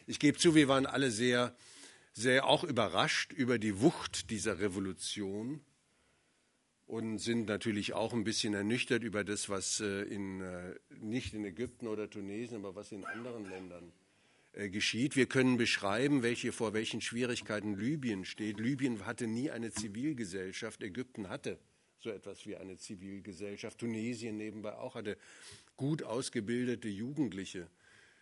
[0.05, 1.55] ich gebe zu, wir waren alle sehr,
[2.13, 5.61] sehr auch überrascht über die Wucht dieser Revolution
[6.88, 11.43] und sind natürlich auch ein bisschen ernüchtert über das, was äh, in, äh, nicht in
[11.43, 13.91] Ägypten oder Tunesien, aber was in anderen Ländern
[14.53, 15.17] äh, geschieht.
[15.17, 18.59] Wir können beschreiben, welche, vor welchen Schwierigkeiten Libyen steht.
[18.59, 21.59] Libyen hatte nie eine Zivilgesellschaft, Ägypten hatte
[21.99, 23.79] so etwas wie eine Zivilgesellschaft.
[23.79, 25.17] Tunesien nebenbei auch hatte
[25.75, 27.69] gut ausgebildete Jugendliche.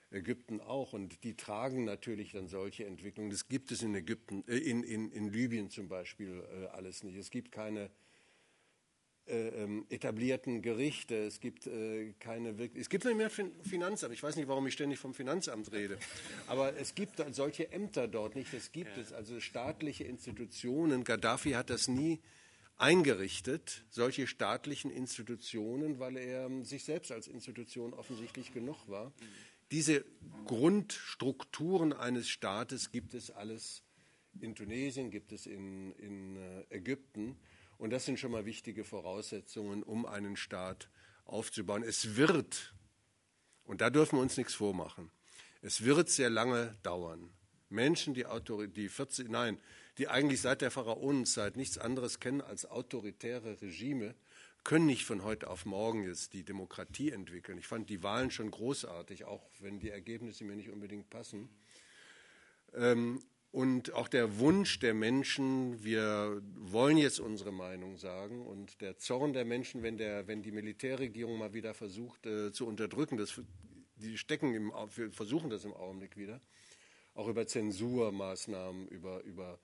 [0.10, 0.94] Ägypten auch.
[0.94, 3.30] Und die tragen natürlich dann solche Entwicklungen.
[3.30, 6.42] Das gibt es in Ägypten, in, in, in Libyen zum Beispiel
[6.72, 7.18] alles nicht.
[7.18, 7.92] Es gibt keine
[9.28, 11.16] äh, ähm, etablierten Gerichte.
[11.16, 12.82] Es gibt äh, keine wirklich.
[12.82, 14.14] Es gibt nicht mehr Finanzamt.
[14.14, 15.98] Ich weiß nicht, warum ich ständig vom Finanzamt rede.
[16.48, 18.54] Aber es gibt solche Ämter dort nicht.
[18.54, 19.02] Es gibt ja.
[19.02, 21.04] es also staatliche Institutionen.
[21.04, 22.20] Gaddafi hat das nie
[22.78, 29.12] eingerichtet, solche staatlichen Institutionen, weil er sich selbst als Institution offensichtlich genug war.
[29.72, 30.06] Diese
[30.46, 33.82] Grundstrukturen eines Staates gibt es alles
[34.40, 37.38] in Tunesien, gibt es in, in äh, Ägypten.
[37.78, 40.90] Und das sind schon mal wichtige Voraussetzungen, um einen Staat
[41.26, 41.84] aufzubauen.
[41.84, 42.74] Es wird,
[43.66, 45.12] und da dürfen wir uns nichts vormachen,
[45.62, 47.32] es wird sehr lange dauern.
[47.70, 48.26] Menschen, die,
[48.76, 49.60] die 40, nein,
[49.98, 54.16] die eigentlich seit der Pharaonenzeit nichts anderes kennen als autoritäre Regime,
[54.64, 57.58] können nicht von heute auf morgen jetzt die Demokratie entwickeln.
[57.58, 61.50] Ich fand die Wahlen schon großartig, auch wenn die Ergebnisse mir nicht unbedingt passen.
[62.74, 63.22] Ähm,
[63.56, 69.32] und auch der Wunsch der Menschen, wir wollen jetzt unsere Meinung sagen und der Zorn
[69.32, 73.40] der Menschen, wenn, der, wenn die Militärregierung mal wieder versucht äh, zu unterdrücken, das,
[73.96, 76.42] die stecken im, wir versuchen das im Augenblick wieder,
[77.14, 79.58] auch über Zensurmaßnahmen, über, über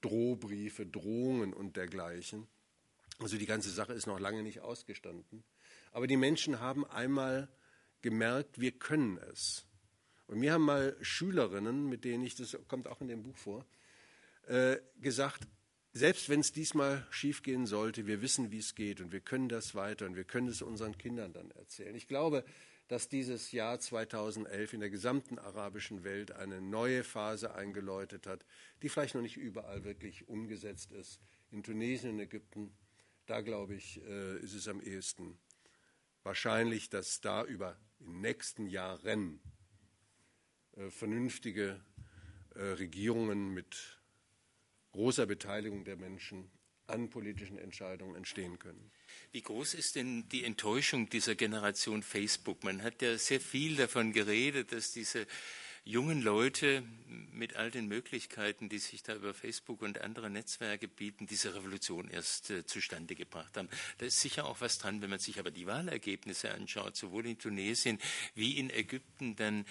[0.00, 2.46] Drohbriefe, Drohungen und dergleichen.
[3.18, 5.44] Also die ganze Sache ist noch lange nicht ausgestanden.
[5.92, 7.50] Aber die Menschen haben einmal
[8.00, 9.66] gemerkt, wir können es.
[10.26, 13.66] Und mir haben mal Schülerinnen, mit denen ich, das kommt auch in dem Buch vor,
[14.46, 15.46] äh, gesagt,
[15.92, 19.74] selbst wenn es diesmal schiefgehen sollte, wir wissen, wie es geht und wir können das
[19.74, 21.94] weiter und wir können es unseren Kindern dann erzählen.
[21.94, 22.44] Ich glaube,
[22.88, 28.44] dass dieses Jahr 2011 in der gesamten arabischen Welt eine neue Phase eingeläutet hat,
[28.82, 31.20] die vielleicht noch nicht überall wirklich umgesetzt ist.
[31.50, 32.74] In Tunesien, in Ägypten,
[33.26, 35.38] da glaube ich, äh, ist es am ehesten
[36.24, 39.40] wahrscheinlich, dass da über den nächsten Jahren
[40.76, 41.80] äh, vernünftige
[42.54, 44.00] äh, Regierungen mit
[44.92, 46.50] großer Beteiligung der Menschen
[46.86, 48.90] an politischen Entscheidungen entstehen können.
[49.32, 52.62] Wie groß ist denn die Enttäuschung dieser Generation Facebook?
[52.62, 55.26] Man hat ja sehr viel davon geredet, dass diese
[55.84, 56.82] jungen Leute
[57.32, 62.08] mit all den Möglichkeiten, die sich da über Facebook und andere Netzwerke bieten, diese Revolution
[62.08, 63.68] erst äh, zustande gebracht haben.
[63.98, 67.38] Da ist sicher auch was dran, wenn man sich aber die Wahlergebnisse anschaut, sowohl in
[67.38, 67.98] Tunesien
[68.34, 69.66] wie in Ägypten, dann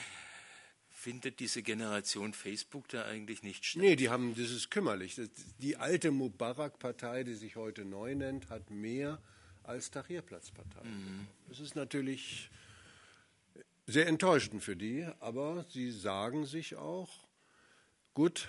[1.03, 3.81] findet diese Generation Facebook da eigentlich nicht statt?
[3.81, 5.19] Nee, die haben, das ist kümmerlich.
[5.59, 9.21] Die alte Mubarak-Partei, die sich heute neu nennt, hat mehr
[9.63, 10.83] als Tahrirplatz-Partei.
[10.85, 11.27] Mhm.
[11.49, 12.49] Das ist natürlich
[13.85, 17.27] sehr enttäuschend für die, aber sie sagen sich auch,
[18.13, 18.47] gut,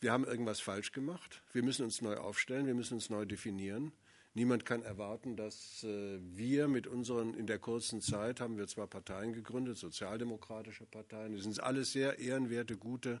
[0.00, 3.92] wir haben irgendwas falsch gemacht, wir müssen uns neu aufstellen, wir müssen uns neu definieren.
[4.36, 8.88] Niemand kann erwarten, dass äh, wir mit unseren, in der kurzen Zeit haben wir zwar
[8.88, 13.20] Parteien gegründet, sozialdemokratische Parteien, das sind alles sehr ehrenwerte, gute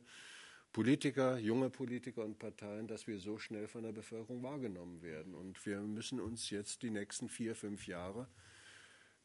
[0.72, 5.36] Politiker, junge Politiker und Parteien, dass wir so schnell von der Bevölkerung wahrgenommen werden.
[5.36, 8.26] Und wir müssen uns jetzt die nächsten vier, fünf Jahre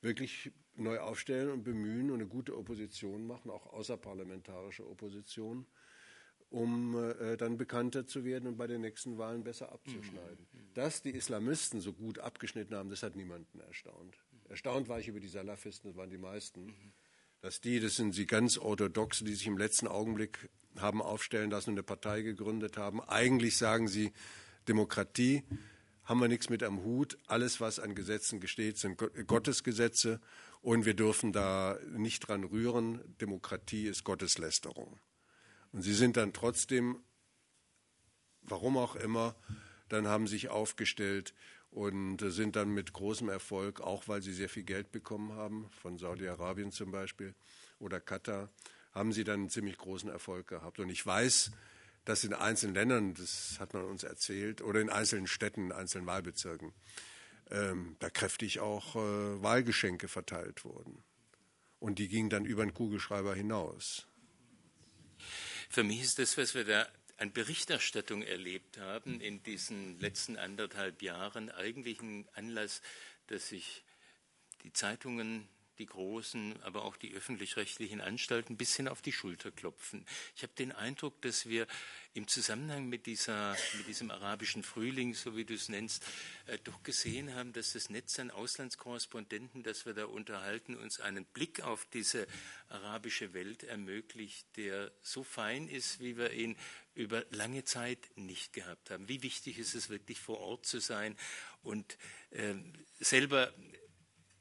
[0.02, 5.66] wirklich neu aufstellen und bemühen und eine gute Opposition machen, auch außerparlamentarische Opposition,
[6.50, 10.48] um äh, dann bekannter zu werden und bei den nächsten Wahlen besser abzuschneiden.
[10.52, 10.74] Mhm.
[10.74, 14.18] Dass die Islamisten so gut abgeschnitten haben, das hat niemanden erstaunt.
[14.48, 16.66] Erstaunt war ich über die Salafisten, das waren die meisten.
[16.66, 16.94] Mhm.
[17.42, 21.72] Dass die, das sind sie ganz orthodoxe, die sich im letzten Augenblick haben aufstellen lassen
[21.72, 23.02] und eine Partei gegründet haben.
[23.02, 24.12] Eigentlich sagen sie,
[24.68, 25.44] Demokratie
[26.04, 27.18] haben wir nichts mit am Hut.
[27.28, 28.98] Alles, was an Gesetzen gesteht, sind
[29.28, 30.20] Gottesgesetze
[30.62, 33.00] und wir dürfen da nicht dran rühren.
[33.22, 35.00] Demokratie ist Gotteslästerung.
[35.72, 37.04] Und sie sind dann trotzdem,
[38.42, 39.36] warum auch immer,
[39.88, 41.34] dann haben sich aufgestellt
[41.72, 45.98] und sind dann mit großem Erfolg, auch weil sie sehr viel Geld bekommen haben, von
[45.98, 47.36] Saudi-Arabien zum Beispiel
[47.80, 48.50] oder Katar,
[48.92, 50.80] haben sie dann einen ziemlich großen Erfolg gehabt.
[50.80, 51.52] Und ich weiß,
[52.06, 56.08] dass in einzelnen Ländern, das hat man uns erzählt, oder in einzelnen Städten, in einzelnen
[56.08, 56.74] Wahlbezirken,
[57.52, 61.04] ähm, da kräftig auch äh, Wahlgeschenke verteilt wurden.
[61.80, 64.09] Und die gingen dann über den Kugelschreiber hinaus.
[65.72, 71.04] Für mich ist das, was wir da an Berichterstattung erlebt haben in diesen letzten anderthalb
[71.04, 72.82] Jahren, eigentlich ein Anlass,
[73.28, 73.84] dass sich
[74.64, 75.48] die Zeitungen
[75.80, 80.06] die großen, aber auch die öffentlich-rechtlichen Anstalten ein bisschen auf die Schulter klopfen.
[80.36, 81.66] Ich habe den Eindruck, dass wir
[82.14, 86.04] im Zusammenhang mit, dieser, mit diesem arabischen Frühling, so wie du es nennst,
[86.48, 91.26] äh, doch gesehen haben, dass das Netz an Auslandskorrespondenten, das wir da unterhalten, uns einen
[91.26, 92.28] Blick auf diese
[92.68, 96.58] arabische Welt ermöglicht, der so fein ist, wie wir ihn
[96.94, 99.08] über lange Zeit nicht gehabt haben.
[99.08, 101.16] Wie wichtig ist es wirklich vor Ort zu sein
[101.64, 101.98] und
[102.32, 102.56] äh,
[103.00, 103.54] selber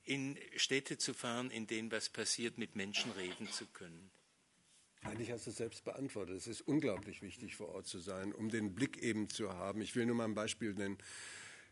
[0.09, 4.11] in Städte zu fahren, in denen was passiert, mit Menschen reden zu können?
[5.03, 6.37] Eigentlich hast du es selbst beantwortet.
[6.37, 9.81] Es ist unglaublich wichtig, vor Ort zu sein, um den Blick eben zu haben.
[9.81, 10.99] Ich will nur mal ein Beispiel nennen.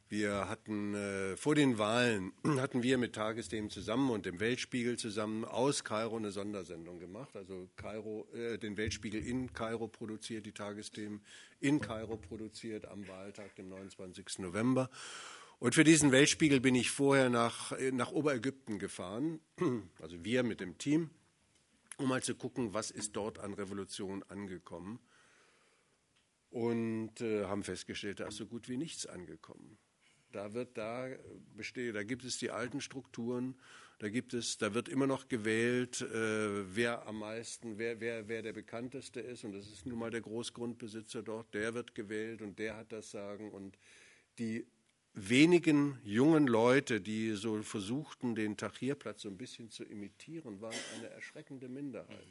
[0.09, 5.45] Wir hatten äh, vor den Wahlen hatten wir mit Tagesthemen zusammen und dem Weltspiegel zusammen
[5.45, 7.35] aus Kairo eine Sondersendung gemacht.
[7.35, 11.23] Also Kairo, äh, den Weltspiegel in Kairo produziert, die Tagesthemen
[11.59, 14.39] in Kairo produziert am Wahltag, dem 29.
[14.39, 14.89] November.
[15.59, 19.41] Und für diesen Weltspiegel bin ich vorher nach, äh, nach Oberägypten gefahren,
[20.01, 21.11] also wir mit dem Team,
[21.97, 25.01] um mal zu gucken, was ist dort an Revolution angekommen.
[26.51, 29.79] Und äh, haben festgestellt, da ist so gut wie nichts angekommen.
[30.33, 31.09] Da wird da
[31.57, 33.55] besteht, da gibt es die alten Strukturen,
[33.99, 38.43] da gibt es, da wird immer noch gewählt, äh, wer am meisten, wer, wer, wer
[38.43, 42.59] der bekannteste ist, und das ist nun mal der Großgrundbesitzer dort, der wird gewählt und
[42.59, 43.51] der hat das Sagen.
[43.51, 43.79] Und
[44.39, 44.67] die
[45.17, 51.09] wenigen jungen Leute, die so versuchten, den Tahrirplatz so ein bisschen zu imitieren, waren eine
[51.09, 52.29] erschreckende Minderheit.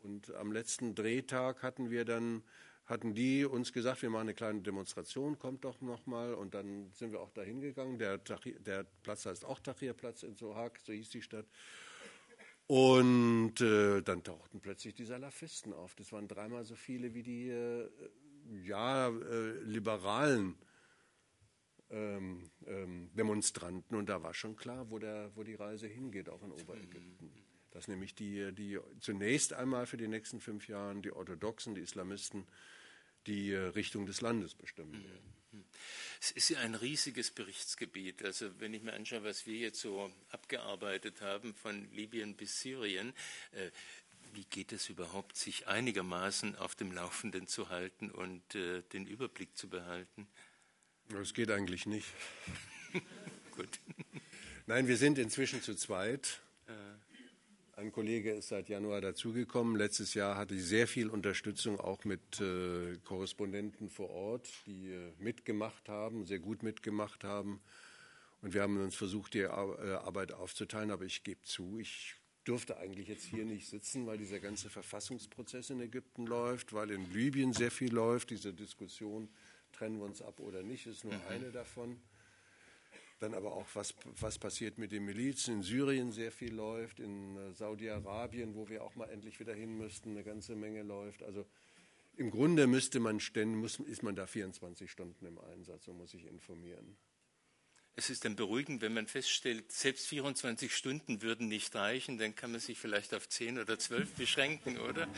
[0.00, 2.42] Und am letzten Drehtag hatten wir dann
[2.86, 6.34] hatten die uns gesagt, wir machen eine kleine Demonstration, kommt doch noch mal.
[6.34, 7.96] Und dann sind wir auch dahin gegangen.
[7.98, 11.46] Der, der Platz heißt auch Tahrirplatz in Sohag, so hieß die Stadt.
[12.66, 15.94] Und äh, dann tauchten plötzlich die Salafisten auf.
[15.94, 17.88] Das waren dreimal so viele wie die äh,
[18.64, 20.56] ja, äh, liberalen
[21.92, 23.96] ähm, ähm, Demonstranten.
[23.96, 27.30] Und da war schon klar, wo, der, wo die Reise hingeht, auch in Oberägypten.
[27.70, 32.46] Dass nämlich die, die zunächst einmal für die nächsten fünf Jahre die Orthodoxen, die Islamisten,
[33.26, 35.66] die äh, Richtung des Landes bestimmen werden.
[36.20, 38.24] Es ist ja ein riesiges Berichtsgebiet.
[38.24, 43.12] Also wenn ich mir anschaue, was wir jetzt so abgearbeitet haben von Libyen bis Syrien,
[43.52, 43.70] äh,
[44.32, 49.56] wie geht es überhaupt, sich einigermaßen auf dem Laufenden zu halten und äh, den Überblick
[49.56, 50.26] zu behalten?
[51.08, 52.08] Das geht eigentlich nicht.
[53.56, 53.80] Gut.
[54.66, 56.40] Nein, wir sind inzwischen zu zweit.
[57.82, 59.74] Ein Kollege ist seit Januar dazugekommen.
[59.74, 65.12] Letztes Jahr hatte ich sehr viel Unterstützung auch mit äh, Korrespondenten vor Ort, die äh,
[65.18, 67.60] mitgemacht haben, sehr gut mitgemacht haben.
[68.40, 70.92] Und wir haben uns versucht, die Ar äh, Arbeit aufzuteilen.
[70.92, 75.70] Aber ich gebe zu, ich durfte eigentlich jetzt hier nicht sitzen, weil dieser ganze Verfassungsprozess
[75.70, 78.30] in Ägypten läuft, weil in Libyen sehr viel läuft.
[78.30, 79.28] Diese Diskussion,
[79.72, 81.26] trennen wir uns ab oder nicht, ist nur mhm.
[81.28, 82.00] eine davon.
[83.20, 85.56] Dann aber auch, was, was passiert mit den Milizen.
[85.56, 89.78] In Syrien sehr viel läuft, in äh, Saudi-Arabien, wo wir auch mal endlich wieder hin
[89.78, 91.22] müssten, eine ganze Menge läuft.
[91.22, 91.46] Also
[92.16, 96.10] im Grunde müsste man ständig, muss, ist man da 24 Stunden im Einsatz und muss
[96.10, 96.96] sich informieren.
[97.94, 102.50] Es ist dann beruhigend, wenn man feststellt, selbst 24 Stunden würden nicht reichen, dann kann
[102.50, 105.08] man sich vielleicht auf 10 oder 12 beschränken, oder?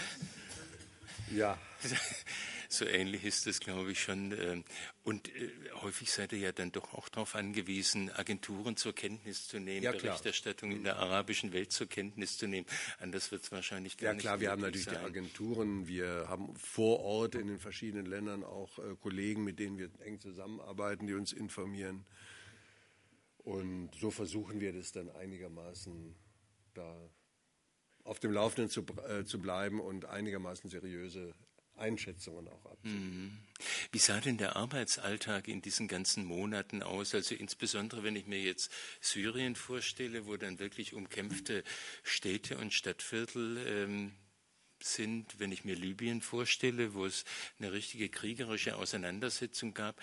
[1.33, 1.59] Ja.
[2.69, 4.33] So ähnlich ist es, glaube ich, schon.
[4.33, 4.65] Ähm,
[5.03, 5.51] und äh,
[5.83, 9.93] häufig seid ihr ja dann doch auch darauf angewiesen, Agenturen zur Kenntnis zu nehmen, ja,
[9.93, 12.67] Berichterstattung in der arabischen Welt zur Kenntnis zu nehmen.
[12.99, 14.99] Anders wird es wahrscheinlich gar ja, nicht Ja klar, wir haben natürlich sein.
[15.01, 15.87] die Agenturen.
[15.89, 20.21] Wir haben vor Ort in den verschiedenen Ländern auch äh, Kollegen, mit denen wir eng
[20.21, 22.05] zusammenarbeiten, die uns informieren.
[23.39, 26.15] Und so versuchen wir das dann einigermaßen
[26.73, 27.11] da
[28.05, 31.35] auf dem Laufenden zu, äh, zu bleiben und einigermaßen seriöse
[31.77, 33.25] Einschätzungen auch abzugeben.
[33.25, 33.39] Mhm.
[33.93, 37.14] Wie sah denn der Arbeitsalltag in diesen ganzen Monaten aus?
[37.14, 38.70] Also insbesondere, wenn ich mir jetzt
[39.01, 41.64] Syrien vorstelle, wo dann wirklich umkämpfte
[42.03, 44.12] Städte und Stadtviertel ähm,
[44.83, 47.25] sind, wenn ich mir Libyen vorstelle, wo es
[47.59, 50.01] eine richtige kriegerische Auseinandersetzung gab,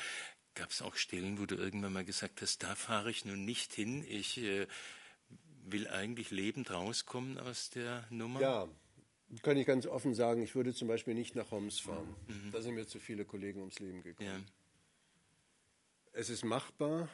[0.55, 3.73] gab es auch Stellen, wo du irgendwann mal gesagt hast, da fahre ich nun nicht
[3.73, 4.67] hin, ich äh,
[5.63, 8.41] will eigentlich lebend rauskommen aus der Nummer?
[8.41, 8.67] Ja,
[9.41, 12.15] kann ich ganz offen sagen, ich würde zum Beispiel nicht nach Homs fahren.
[12.27, 12.51] Mhm.
[12.51, 14.29] Da sind mir zu viele Kollegen ums Leben gekommen.
[14.29, 14.39] Ja.
[16.13, 17.07] Es ist machbar.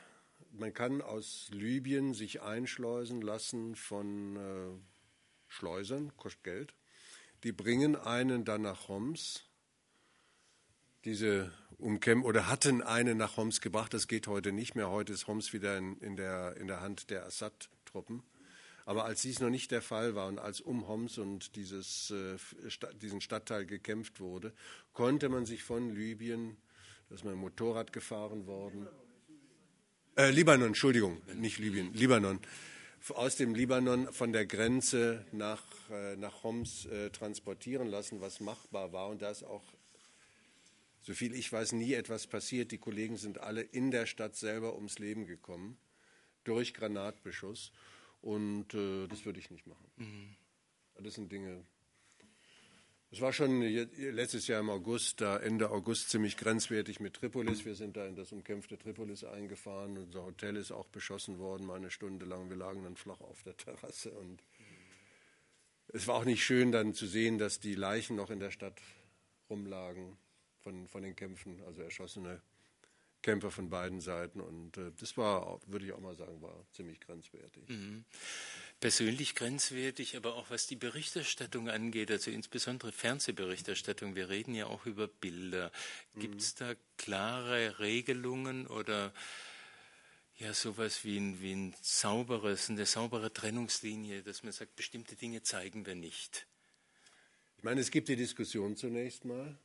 [0.51, 4.79] Man kann aus Libyen sich einschleusen lassen von äh,
[5.47, 6.73] Schleusern, kostet Geld.
[7.43, 9.43] Die bringen einen dann nach Homs.
[11.05, 13.93] Diese Umkämpf oder hatten einen nach Homs gebracht.
[13.93, 14.89] Das geht heute nicht mehr.
[14.89, 18.23] Heute ist Homs wieder in, in, der, in der Hand der Assad-Truppen.
[18.87, 22.37] Aber als dies noch nicht der Fall war und als um Homs und dieses, äh,
[23.01, 24.53] diesen Stadtteil gekämpft wurde,
[24.93, 26.55] konnte man sich von Libyen,
[27.09, 28.87] da ist man Motorrad gefahren worden,
[30.15, 32.39] äh, Libanon, Entschuldigung, nicht Libyen, Libanon,
[33.09, 38.93] aus dem Libanon von der Grenze nach, äh, nach Homs äh, transportieren lassen, was machbar
[38.93, 39.09] war.
[39.09, 39.65] Und da ist auch,
[41.01, 42.71] soviel ich weiß, nie etwas passiert.
[42.71, 45.77] Die Kollegen sind alle in der Stadt selber ums Leben gekommen
[46.45, 47.73] durch Granatbeschuss.
[48.21, 49.89] Und äh, das würde ich nicht machen.
[49.97, 50.35] Mhm.
[51.03, 51.65] Das sind Dinge.
[53.09, 57.63] Es war schon letztes Jahr im August, da Ende August ziemlich grenzwertig mit Tripolis.
[57.63, 59.97] Wir sind da in das umkämpfte Tripolis eingefahren.
[59.97, 62.49] Unser Hotel ist auch beschossen worden, mal eine Stunde lang.
[62.49, 64.11] Wir lagen dann flach auf der Terrasse.
[64.11, 64.43] Und
[65.87, 68.81] es war auch nicht schön dann zu sehen, dass die Leichen noch in der Stadt
[69.49, 70.17] rumlagen
[70.59, 72.41] von, von den Kämpfen, also erschossene
[73.21, 74.41] Kämpfer von beiden Seiten.
[74.41, 77.67] Und äh, das war, würde ich auch mal sagen, war ziemlich grenzwertig.
[77.67, 78.05] Mhm.
[78.79, 84.15] Persönlich grenzwertig, aber auch was die Berichterstattung angeht, also insbesondere Fernsehberichterstattung.
[84.15, 85.71] Wir reden ja auch über Bilder.
[86.15, 86.65] Gibt es mhm.
[86.65, 89.13] da klare Regelungen oder
[90.37, 95.41] ja sowas wie ein, wie ein sauberes, eine saubere Trennungslinie, dass man sagt, bestimmte Dinge
[95.41, 96.45] zeigen wir nicht?
[97.57, 99.57] Ich meine, es gibt die Diskussion zunächst mal.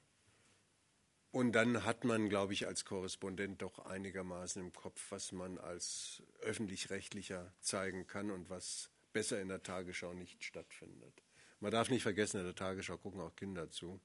[1.32, 6.22] Und dann hat man, glaube ich, als Korrespondent doch einigermaßen im Kopf, was man als
[6.42, 11.22] öffentlich-rechtlicher zeigen kann und was besser in der Tagesschau nicht stattfindet.
[11.60, 13.98] Man darf nicht vergessen, in der Tagesschau gucken auch Kinder zu.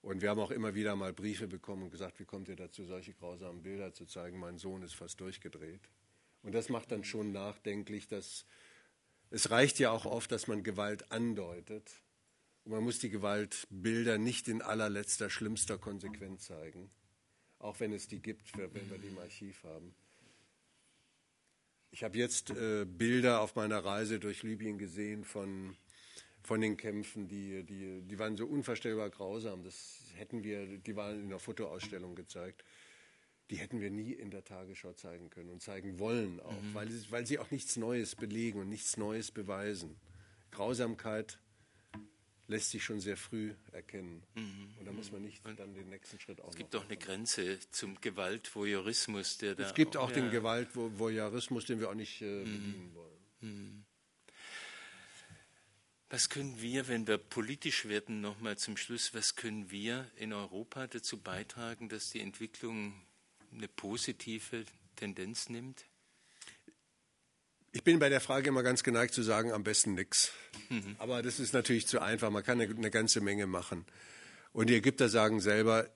[0.00, 2.84] Und wir haben auch immer wieder mal Briefe bekommen und gesagt, wie kommt ihr dazu,
[2.84, 4.38] solche grausamen Bilder zu zeigen?
[4.38, 5.88] Mein Sohn ist fast durchgedreht.
[6.42, 8.46] Und das macht dann schon nachdenklich, dass
[9.30, 12.01] es reicht ja auch oft, dass man Gewalt andeutet
[12.64, 16.90] und man muss die Gewaltbilder nicht in allerletzter, schlimmster Konsequenz zeigen,
[17.58, 19.94] auch wenn es die gibt, wenn wir die im Archiv haben.
[21.90, 25.76] Ich habe jetzt äh, Bilder auf meiner Reise durch Libyen gesehen von,
[26.42, 29.62] von den Kämpfen, die, die, die waren so unvorstellbar grausam.
[29.62, 32.64] Das hätten wir, die waren in einer Fotoausstellung gezeigt.
[33.50, 36.72] Die hätten wir nie in der Tagesschau zeigen können und zeigen wollen auch, mhm.
[36.74, 40.00] weil, weil sie auch nichts Neues belegen und nichts Neues beweisen.
[40.50, 41.41] Grausamkeit
[42.52, 44.22] lässt sich schon sehr früh erkennen.
[44.34, 44.74] Mhm.
[44.78, 46.96] Und da muss man nicht und dann den nächsten Schritt auch Es gibt auch eine
[46.96, 49.64] Grenze zum Gewaltvoyeurismus, der da.
[49.64, 50.30] Es gibt auch, auch den ja.
[50.30, 52.44] Gewaltvoyeurismus, den wir auch nicht äh, mhm.
[52.44, 53.18] bedienen wollen.
[53.40, 53.84] Mhm.
[56.10, 60.86] Was können wir, wenn wir politisch werden, nochmal zum Schluss, was können wir in Europa
[60.86, 62.92] dazu beitragen, dass die Entwicklung
[63.50, 65.86] eine positive Tendenz nimmt?
[67.72, 70.32] Ich bin bei der Frage immer ganz geneigt zu sagen, am besten nichts.
[70.68, 70.96] Mhm.
[70.98, 72.30] Aber das ist natürlich zu einfach.
[72.30, 73.86] Man kann eine, eine ganze Menge machen.
[74.52, 75.88] Und die Ägypter sagen selber,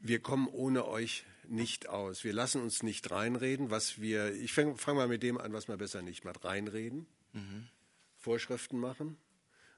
[0.00, 2.24] wir kommen ohne euch nicht aus.
[2.24, 5.68] Wir lassen uns nicht reinreden, was wir, ich fange fang mal mit dem an, was
[5.68, 6.44] man besser nicht macht.
[6.44, 7.68] Reinreden, mhm.
[8.16, 9.16] Vorschriften machen,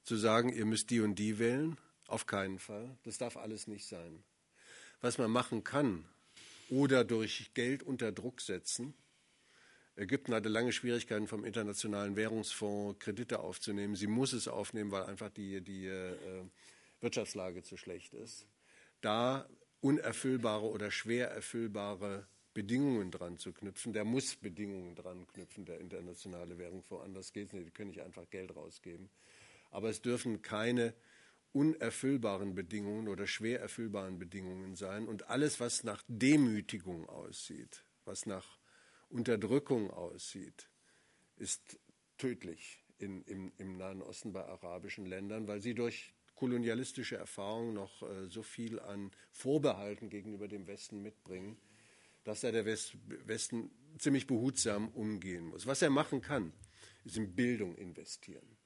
[0.02, 2.96] zu sagen, ihr müsst die und die wählen, auf keinen Fall.
[3.04, 4.24] Das darf alles nicht sein.
[5.02, 6.06] Was man machen kann,
[6.70, 8.94] oder durch Geld unter Druck setzen,
[10.00, 13.96] Ägypten hatte lange Schwierigkeiten vom Internationalen Währungsfonds Kredite aufzunehmen.
[13.96, 16.14] Sie muss es aufnehmen, weil einfach die, die äh,
[17.00, 18.46] Wirtschaftslage zu schlecht ist.
[19.02, 19.46] Da
[19.82, 26.56] unerfüllbare oder schwer erfüllbare Bedingungen dran zu knüpfen, der muss Bedingungen dran knüpfen, der Internationale
[26.56, 27.04] Währungsfonds.
[27.04, 27.66] Anders geht es nicht.
[27.66, 29.10] Die können nicht einfach Geld rausgeben.
[29.70, 30.94] Aber es dürfen keine
[31.52, 35.06] unerfüllbaren Bedingungen oder schwer erfüllbaren Bedingungen sein.
[35.06, 38.59] Und alles, was nach Demütigung aussieht, was nach
[39.10, 40.70] Unterdrückung aussieht,
[41.36, 41.78] ist
[42.16, 48.02] tödlich in, im, im, Nahen Osten bei arabischen Ländern, weil sie durch kolonialistische Erfahrungen noch
[48.02, 51.58] äh, so viel an Vorbehalten gegenüber dem Westen mitbringen,
[52.24, 52.96] dass da der West,
[53.26, 55.66] Westen ziemlich behutsam umgehen muss.
[55.66, 56.52] Was er machen kann,
[57.04, 58.56] ist in Bildung investieren,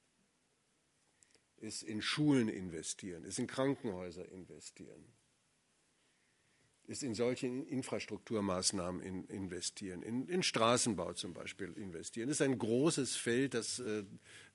[1.57, 5.14] ist in Schulen investieren, ist in Krankenhäuser investieren,
[6.87, 12.27] ist in solche Infrastrukturmaßnahmen in, investieren, in, in, Straßenbau zum Beispiel investieren.
[12.27, 14.03] Das ist ein großes Feld, das äh,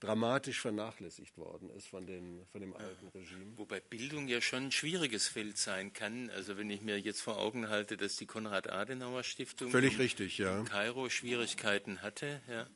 [0.01, 3.57] dramatisch vernachlässigt worden ist von, den, von dem alten Regime.
[3.57, 6.31] Wobei Bildung ja schon ein schwieriges Feld sein kann.
[6.31, 10.61] Also wenn ich mir jetzt vor Augen halte, dass die Konrad-Adenauer-Stiftung Völlig in, richtig, ja.
[10.61, 12.41] in Kairo Schwierigkeiten hatte.
[12.49, 12.67] Ja.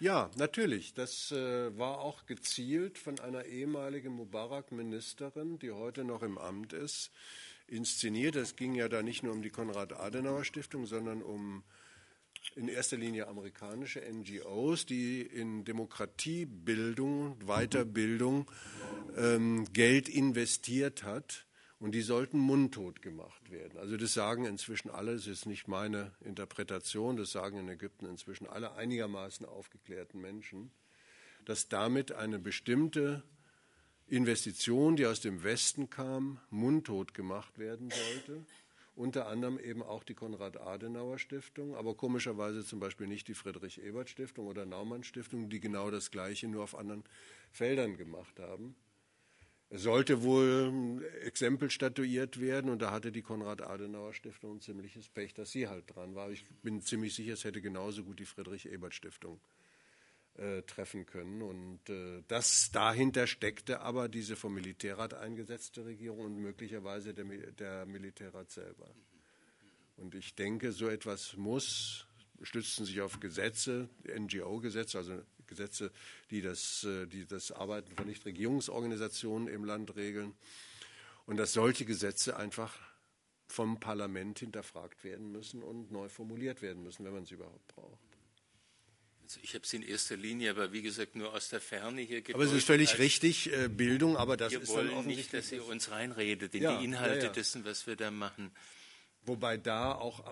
[0.00, 0.94] Ja, natürlich.
[0.94, 7.10] Das äh, war auch gezielt von einer ehemaligen Mubarak-Ministerin, die heute noch im Amt ist,
[7.68, 8.36] inszeniert.
[8.36, 11.62] Es ging ja da nicht nur um die Konrad-Adenauer-Stiftung, sondern um
[12.54, 18.50] in erster Linie amerikanische NGOs, die in Demokratiebildung, Weiterbildung
[19.16, 21.44] ähm, Geld investiert hat.
[21.80, 23.78] Und die sollten mundtot gemacht werden.
[23.78, 28.48] Also das sagen inzwischen alle, das ist nicht meine Interpretation, das sagen in Ägypten inzwischen
[28.48, 30.72] alle einigermaßen aufgeklärten Menschen,
[31.44, 33.22] dass damit eine bestimmte
[34.10, 38.44] Investition, die aus dem Westen kam, mundtot gemacht werden sollte.
[38.96, 45.50] Unter anderem eben auch die Konrad-Adenauer-Stiftung, aber komischerweise zum Beispiel nicht die Friedrich-Ebert-Stiftung oder Naumann-Stiftung,
[45.50, 47.04] die genau das Gleiche nur auf anderen
[47.52, 48.74] Feldern gemacht haben.
[49.70, 55.34] Es sollte wohl ein Exempel statuiert werden und da hatte die Konrad-Adenauer-Stiftung ein ziemliches Pech,
[55.34, 56.30] dass sie halt dran war.
[56.30, 59.57] Ich bin ziemlich sicher, es hätte genauso gut die Friedrich-Ebert-Stiftung äh,
[60.62, 61.42] treffen können.
[61.42, 67.86] Und äh, das dahinter steckte aber diese vom Militärrat eingesetzte Regierung und möglicherweise der, der
[67.86, 68.88] Militärrat selber.
[69.96, 72.06] Und ich denke, so etwas muss,
[72.42, 75.90] stützen sich auf Gesetze, NGO-Gesetze, also Gesetze,
[76.30, 80.34] die das, äh, die das Arbeiten von Nichtregierungsorganisationen im Land regeln.
[81.26, 82.78] Und dass solche Gesetze einfach
[83.48, 88.07] vom Parlament hinterfragt werden müssen und neu formuliert werden müssen, wenn man es überhaupt braucht.
[89.28, 92.22] Also ich habe es in erster Linie, aber wie gesagt nur aus der Ferne hier
[92.22, 92.34] gedeutet.
[92.36, 95.52] Aber es ist völlig richtig, äh, Bildung, aber das wir ist wollen dann nicht, dass
[95.52, 97.28] ihr uns reinredet in ja, die Inhalte ja, ja.
[97.28, 98.52] dessen, was wir da machen.
[99.26, 100.24] Wobei da auch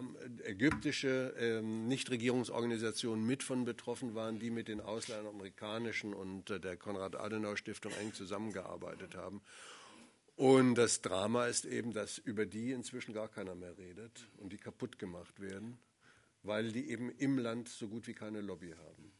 [0.44, 6.78] ägyptische ähm, Nichtregierungsorganisationen mit von betroffen waren, die mit den Ausländern amerikanischen und äh, der
[6.78, 9.42] Konrad-Adenauer-Stiftung eng zusammengearbeitet haben.
[10.36, 14.58] Und das Drama ist eben, dass über die inzwischen gar keiner mehr redet und die
[14.58, 15.76] kaputt gemacht werden,
[16.46, 19.12] weil die eben im Land so gut wie keine Lobby haben.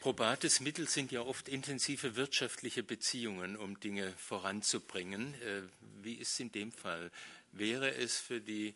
[0.00, 5.34] Probates Mittel sind ja oft intensive wirtschaftliche Beziehungen, um Dinge voranzubringen.
[5.34, 5.62] Äh,
[6.02, 7.12] wie ist es in dem Fall?
[7.52, 8.74] Wäre es für die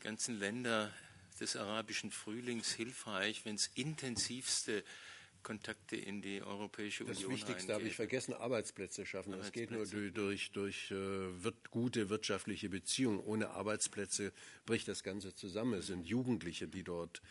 [0.00, 0.92] ganzen Länder
[1.40, 4.82] des arabischen Frühlings hilfreich, wenn es intensivste
[5.46, 9.32] Kontakte in die Europäische das Union Das Wichtigste habe ich vergessen, Arbeitsplätze schaffen.
[9.32, 9.76] Arbeitsplätze.
[9.76, 13.20] Das geht nur durch, durch, durch äh, wird gute wirtschaftliche Beziehungen.
[13.20, 14.32] Ohne Arbeitsplätze
[14.64, 15.74] bricht das Ganze zusammen.
[15.74, 17.22] Es sind Jugendliche, die dort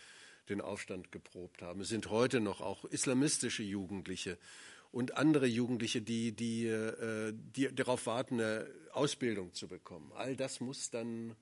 [0.47, 1.82] den Aufstand geprobt haben.
[1.82, 4.38] Es sind heute noch auch islamistische Jugendliche
[4.93, 10.13] und andere Jugendliche, die, die, äh, die darauf warten, eine Ausbildung zu bekommen.
[10.16, 11.36] All das muss dann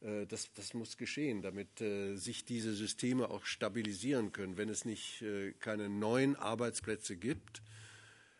[0.00, 4.56] das, das, muss geschehen, damit äh, sich diese Systeme auch stabilisieren können.
[4.56, 7.62] Wenn es nicht äh, keine neuen Arbeitsplätze gibt,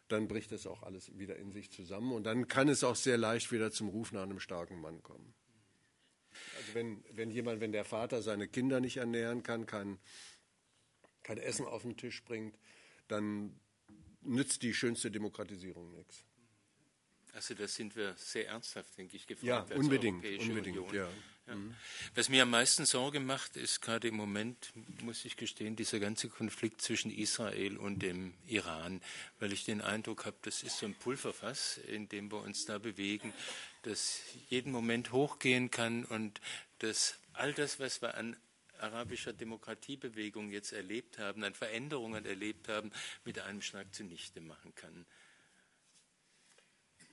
[0.08, 3.18] dann bricht das auch alles wieder in sich zusammen und dann kann es auch sehr
[3.18, 5.34] leicht wieder zum Ruf nach einem starken Mann kommen.
[6.56, 9.98] Also wenn, wenn jemand, wenn der Vater seine Kinder nicht ernähren kann, kein,
[11.22, 12.58] kein Essen auf den Tisch bringt,
[13.08, 13.58] dann
[14.22, 16.24] nützt die schönste Demokratisierung nichts.
[17.32, 19.70] Also das sind wir sehr ernsthaft, denke ich, gefragt.
[19.70, 20.94] Ja, unbedingt, unbedingt, Union.
[20.94, 21.08] ja.
[21.50, 21.56] Ja.
[21.56, 21.74] Mhm.
[22.14, 24.72] Was mir am meisten Sorge macht, ist gerade im Moment,
[25.02, 29.00] muss ich gestehen, dieser ganze Konflikt zwischen Israel und dem Iran,
[29.38, 32.78] weil ich den Eindruck habe, das ist so ein Pulverfass, in dem wir uns da
[32.78, 33.32] bewegen,
[33.82, 36.40] das jeden Moment hochgehen kann und
[36.78, 38.36] dass all das, was wir an
[38.78, 42.90] arabischer Demokratiebewegung jetzt erlebt haben, an Veränderungen erlebt haben,
[43.24, 45.06] mit einem Schlag zunichte machen kann.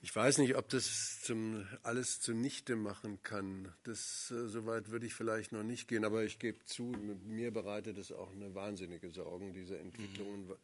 [0.00, 3.74] Ich weiß nicht, ob das zum, alles zunichte machen kann.
[3.82, 6.84] Das, äh, Soweit würde ich vielleicht noch nicht gehen, aber ich gebe zu,
[7.24, 10.56] mir bereitet es auch eine wahnsinnige Sorgen, diese Entwicklungen mhm.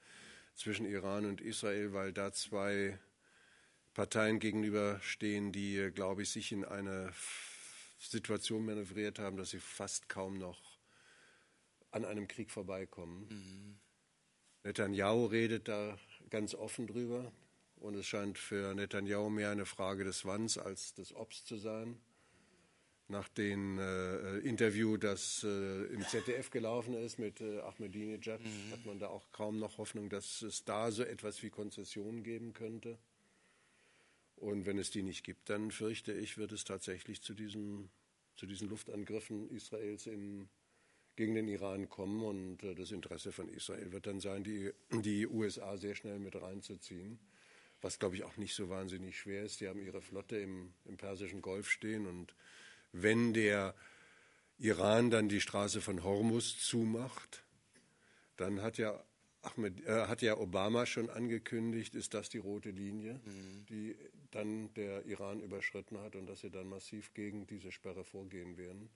[0.54, 2.98] zwischen Iran und Israel, weil da zwei
[3.92, 7.12] Parteien gegenüberstehen, die, äh, glaube ich, sich in eine
[7.98, 10.78] Situation manövriert haben, dass sie fast kaum noch
[11.90, 13.26] an einem Krieg vorbeikommen.
[13.28, 13.78] Mhm.
[14.62, 15.98] Netanyahu redet da
[16.30, 17.32] ganz offen drüber.
[17.84, 22.00] Und es scheint für Netanyahu mehr eine Frage des Wanns als des Obs zu sein.
[23.08, 28.72] Nach dem äh, Interview, das äh, im ZDF gelaufen ist mit äh, Ahmadinejad, mhm.
[28.72, 32.54] hat man da auch kaum noch Hoffnung, dass es da so etwas wie Konzessionen geben
[32.54, 32.96] könnte.
[34.36, 37.90] Und wenn es die nicht gibt, dann fürchte ich, wird es tatsächlich zu, diesem,
[38.36, 40.48] zu diesen Luftangriffen Israels in,
[41.16, 42.22] gegen den Iran kommen.
[42.22, 46.34] Und äh, das Interesse von Israel wird dann sein, die, die USA sehr schnell mit
[46.34, 47.18] reinzuziehen
[47.84, 49.60] was glaube ich auch nicht so wahnsinnig schwer ist.
[49.60, 52.34] Die haben ihre Flotte im, im Persischen Golf stehen und
[52.92, 53.74] wenn der
[54.58, 57.44] Iran dann die Straße von Hormuz zumacht,
[58.36, 59.04] dann hat ja,
[59.42, 63.66] Ahmed, äh, hat ja Obama schon angekündigt, ist das die rote Linie, mhm.
[63.68, 63.96] die
[64.30, 68.88] dann der Iran überschritten hat und dass sie dann massiv gegen diese Sperre vorgehen werden.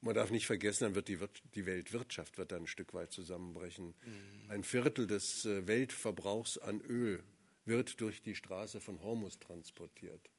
[0.00, 1.18] Und man darf nicht vergessen, dann wird die,
[1.54, 3.88] die Weltwirtschaft wird dann ein Stück weit zusammenbrechen.
[3.88, 4.50] Mhm.
[4.50, 7.22] Ein Viertel des äh, Weltverbrauchs an Öl
[7.66, 10.30] wird durch die Straße von Hormus transportiert.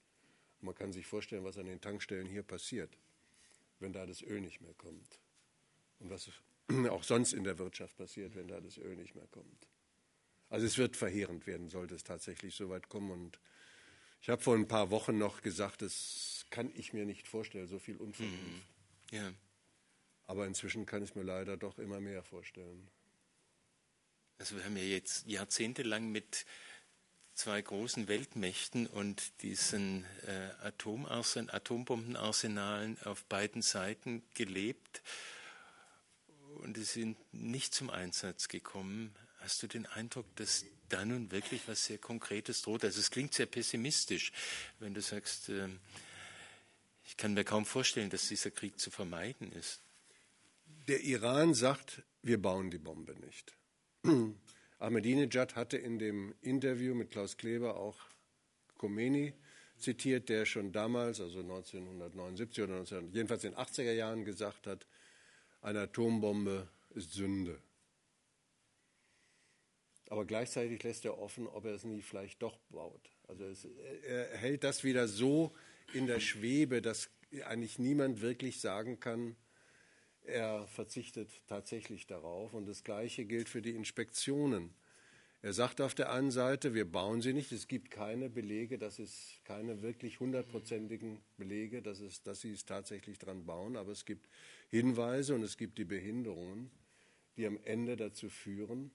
[0.61, 2.97] Man kann sich vorstellen, was an den Tankstellen hier passiert,
[3.79, 5.19] wenn da das Öl nicht mehr kommt.
[5.99, 6.29] Und was
[6.89, 9.67] auch sonst in der Wirtschaft passiert, wenn da das Öl nicht mehr kommt.
[10.49, 13.11] Also es wird verheerend werden, sollte es tatsächlich so weit kommen.
[13.11, 13.39] Und
[14.21, 17.79] ich habe vor ein paar Wochen noch gesagt, das kann ich mir nicht vorstellen, so
[17.79, 18.41] viel Unvernunft.
[19.11, 19.17] Mhm.
[19.17, 19.33] Ja.
[20.25, 22.89] Aber inzwischen kann ich mir leider doch immer mehr vorstellen.
[24.39, 26.45] Also wir haben ja jetzt jahrzehntelang mit
[27.37, 35.03] zwei großen Weltmächten und diesen äh, Atomarsen, Atombombenarsenalen auf beiden Seiten gelebt
[36.63, 39.15] und sie sind nicht zum Einsatz gekommen.
[39.39, 42.83] Hast du den Eindruck, dass da nun wirklich was sehr Konkretes droht?
[42.83, 44.31] Also es klingt sehr pessimistisch,
[44.79, 45.69] wenn du sagst, äh,
[47.05, 49.79] ich kann mir kaum vorstellen, dass dieser Krieg zu vermeiden ist.
[50.87, 53.53] Der Iran sagt, wir bauen die Bombe nicht.
[54.79, 57.97] Ahmadinejad hatte in dem Interview mit Klaus Kleber auch
[58.77, 59.33] Khomeini
[59.77, 64.87] zitiert, der schon damals, also 1979 oder 19, jedenfalls in den 80er Jahren gesagt hat,
[65.61, 67.59] eine Atombombe ist Sünde.
[70.09, 73.11] Aber gleichzeitig lässt er offen, ob er es nie vielleicht doch baut.
[73.27, 73.65] Also es,
[74.05, 75.53] er hält das wieder so
[75.93, 77.09] in der Schwebe, dass
[77.45, 79.35] eigentlich niemand wirklich sagen kann,
[80.27, 82.53] er verzichtet tatsächlich darauf.
[82.53, 84.73] Und das Gleiche gilt für die Inspektionen.
[85.41, 87.51] Er sagt auf der einen Seite, wir bauen sie nicht.
[87.51, 92.65] Es gibt keine Belege, dass es keine wirklich hundertprozentigen Belege, dass, es, dass sie es
[92.65, 93.77] tatsächlich dran bauen.
[93.77, 94.27] Aber es gibt
[94.69, 96.71] Hinweise und es gibt die Behinderungen,
[97.37, 98.91] die am Ende dazu führen,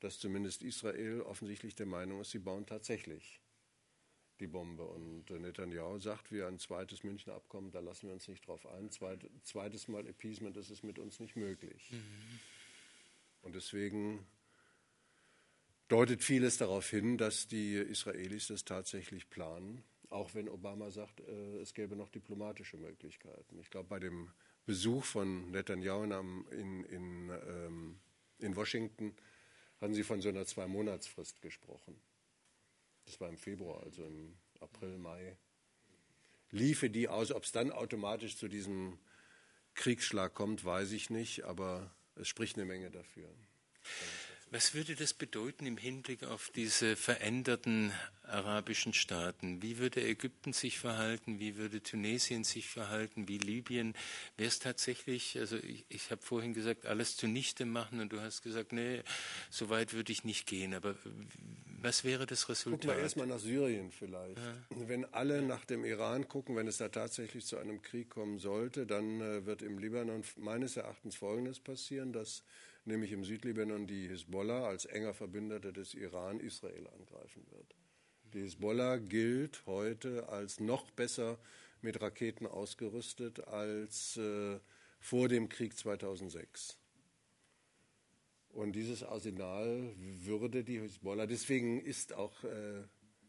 [0.00, 3.40] dass zumindest Israel offensichtlich der Meinung ist, sie bauen tatsächlich
[4.40, 4.84] die Bombe.
[4.84, 8.90] Und Netanyahu sagt, wir ein zweites Münchner Abkommen, da lassen wir uns nicht drauf ein.
[8.90, 11.90] Zweit, zweites Mal Appeasement, das ist mit uns nicht möglich.
[11.90, 12.40] Mhm.
[13.42, 14.26] Und deswegen
[15.88, 21.58] deutet vieles darauf hin, dass die Israelis das tatsächlich planen, auch wenn Obama sagt, äh,
[21.60, 23.58] es gäbe noch diplomatische Möglichkeiten.
[23.58, 24.30] Ich glaube, bei dem
[24.64, 26.04] Besuch von Netanyahu
[26.50, 27.98] in, in, ähm,
[28.38, 29.14] in Washington
[29.80, 31.96] hatten sie von so einer Zwei-Monats-Frist gesprochen.
[33.06, 35.36] Das war im Februar, also im April, Mai.
[36.50, 38.98] Liefe die aus, ob es dann automatisch zu diesem
[39.74, 43.28] Kriegsschlag kommt, weiß ich nicht, aber es spricht eine Menge dafür.
[44.50, 47.92] Was würde das bedeuten im Hinblick auf diese veränderten
[48.22, 49.60] arabischen Staaten?
[49.60, 51.40] Wie würde Ägypten sich verhalten?
[51.40, 53.26] Wie würde Tunesien sich verhalten?
[53.26, 53.94] Wie Libyen?
[54.36, 58.42] Wäre es tatsächlich, also ich, ich habe vorhin gesagt, alles zunichte machen und du hast
[58.42, 59.02] gesagt, nee,
[59.50, 60.74] so weit würde ich nicht gehen.
[60.74, 60.94] Aber
[61.82, 62.82] was wäre das Resultat?
[62.82, 64.38] Gucken wir erstmal nach Syrien vielleicht.
[64.38, 64.54] Ja.
[64.88, 68.86] Wenn alle nach dem Iran gucken, wenn es da tatsächlich zu einem Krieg kommen sollte,
[68.86, 72.44] dann äh, wird im Libanon meines Erachtens Folgendes passieren, dass
[72.86, 77.74] nämlich im Südlibanon die Hisbollah als enger Verbündeter des Iran Israel angreifen wird.
[78.32, 81.38] Die Hisbollah gilt heute als noch besser
[81.80, 84.58] mit Raketen ausgerüstet als äh,
[84.98, 86.78] vor dem Krieg 2006.
[88.50, 92.82] Und dieses Arsenal würde die Hisbollah, deswegen ist auch äh,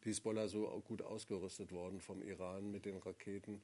[0.03, 3.61] die Hisbollah so gut ausgerüstet worden vom Iran mit den Raketen,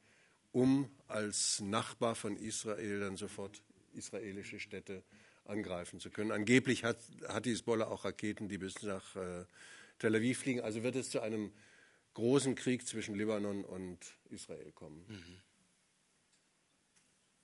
[0.51, 3.63] um als Nachbar von Israel dann sofort
[3.93, 5.03] israelische Städte
[5.45, 6.31] angreifen zu können.
[6.31, 6.97] Angeblich hat,
[7.27, 9.45] hat die Hisbollah auch Raketen, die bis nach äh,
[9.99, 10.61] Tel Aviv fliegen.
[10.61, 11.51] Also wird es zu einem
[12.13, 13.99] großen Krieg zwischen Libanon und
[14.29, 15.05] Israel kommen.
[15.07, 15.41] Mhm.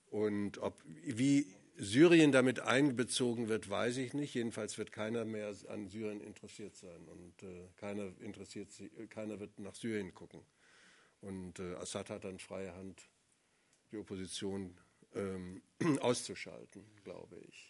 [0.06, 1.46] Und ob, wie
[1.76, 4.34] Syrien damit einbezogen wird, weiß ich nicht.
[4.34, 8.68] Jedenfalls wird keiner mehr an Syrien interessiert sein und äh, keiner, interessiert
[9.08, 10.42] keiner wird nach Syrien gucken.
[11.20, 13.02] Und äh, Assad hat dann freie Hand,
[13.92, 14.76] die Opposition
[15.14, 15.62] ähm,
[16.00, 17.69] auszuschalten, glaube ich.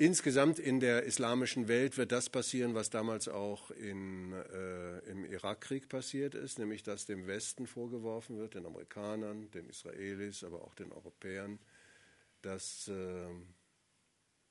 [0.00, 5.90] Insgesamt in der islamischen Welt wird das passieren, was damals auch in, äh, im Irakkrieg
[5.90, 10.90] passiert ist, nämlich dass dem Westen vorgeworfen wird, den Amerikanern, den Israelis, aber auch den
[10.90, 11.58] Europäern,
[12.40, 13.28] dass äh,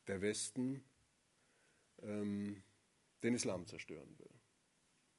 [0.05, 0.83] der Westen
[2.03, 2.61] ähm,
[3.23, 4.29] den Islam zerstören will.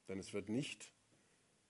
[0.07, 0.93] Denn es wird nicht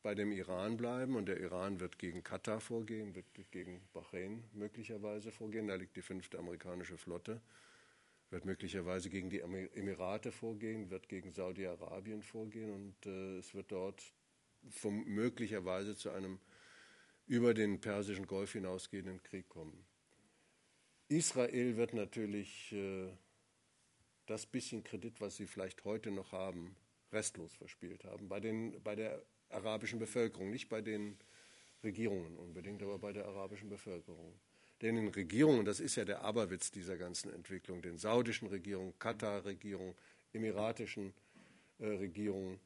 [0.03, 5.31] bei dem Iran bleiben und der Iran wird gegen Katar vorgehen, wird gegen Bahrain möglicherweise
[5.31, 5.67] vorgehen.
[5.67, 7.41] Da liegt die fünfte amerikanische Flotte
[8.31, 14.01] wird möglicherweise gegen die Emirate vorgehen, wird gegen Saudi-Arabien vorgehen und äh, es wird dort
[14.69, 16.39] vom, möglicherweise zu einem
[17.27, 19.85] über den Persischen Golf hinausgehenden Krieg kommen.
[21.09, 23.09] Israel wird natürlich äh,
[24.25, 26.75] das bisschen Kredit, was sie vielleicht heute noch haben,
[27.11, 28.29] restlos verspielt haben.
[28.29, 31.17] Bei, den, bei der arabischen Bevölkerung, nicht bei den
[31.83, 34.39] Regierungen unbedingt, aber bei der arabischen Bevölkerung
[34.81, 39.95] den Regierungen, das ist ja der Aberwitz dieser ganzen Entwicklung, den saudischen Regierungen, Katar-Regierung,
[40.33, 41.13] emiratischen
[41.79, 42.59] äh, Regierungen,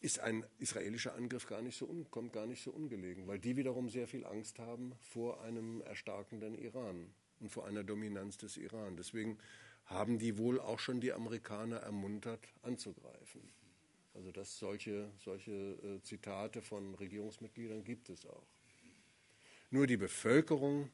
[0.00, 3.88] ist ein israelischer Angriff gar nicht so kommt gar nicht so ungelegen, weil die wiederum
[3.88, 8.96] sehr viel Angst haben vor einem erstarkenden Iran und vor einer Dominanz des Iran.
[8.96, 9.38] Deswegen
[9.86, 13.40] haben die wohl auch schon die Amerikaner ermuntert, anzugreifen.
[14.12, 18.46] Also dass solche, solche äh, Zitate von Regierungsmitgliedern gibt es auch.
[19.70, 20.90] Nur die Bevölkerung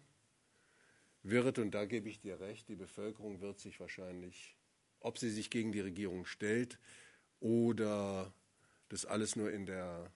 [1.22, 4.56] wird, und da gebe ich dir recht, die Bevölkerung wird sich wahrscheinlich,
[5.00, 6.78] ob sie sich gegen die Regierung stellt
[7.40, 8.32] oder
[8.88, 10.12] das alles nur in der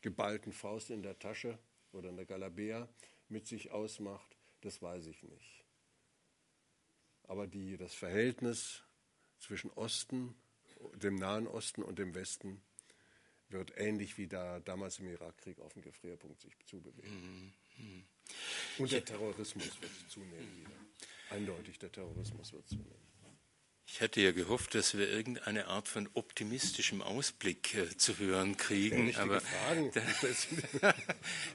[0.00, 1.58] geballten Faust in der Tasche
[1.92, 2.88] oder in der Galabea
[3.28, 5.64] mit sich ausmacht, das weiß ich nicht.
[7.24, 8.82] Aber die, das Verhältnis
[9.38, 10.34] zwischen Osten,
[10.94, 12.62] dem Nahen Osten und dem Westen
[13.48, 17.10] wird ähnlich wie da damals im Irakkrieg auf dem Gefrierpunkt sich zubewegen.
[17.10, 17.52] Mhm.
[18.78, 20.70] Und der Terrorismus wird zunehmen wieder.
[21.30, 23.06] Eindeutig, der Terrorismus wird zunehmen.
[23.88, 29.10] Ich hatte ja gehofft, dass wir irgendeine Art von optimistischem Ausblick äh, zu hören kriegen,
[29.10, 29.36] ja, aber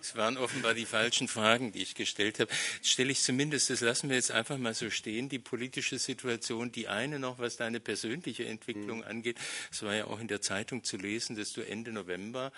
[0.02, 2.50] es waren offenbar die falschen Fragen, die ich gestellt habe.
[2.78, 6.72] Jetzt stelle ich zumindest, das lassen wir jetzt einfach mal so stehen, die politische Situation,
[6.72, 9.08] die eine noch, was deine persönliche Entwicklung mhm.
[9.08, 9.38] angeht.
[9.70, 12.54] Es war ja auch in der Zeitung zu lesen, dass du Ende November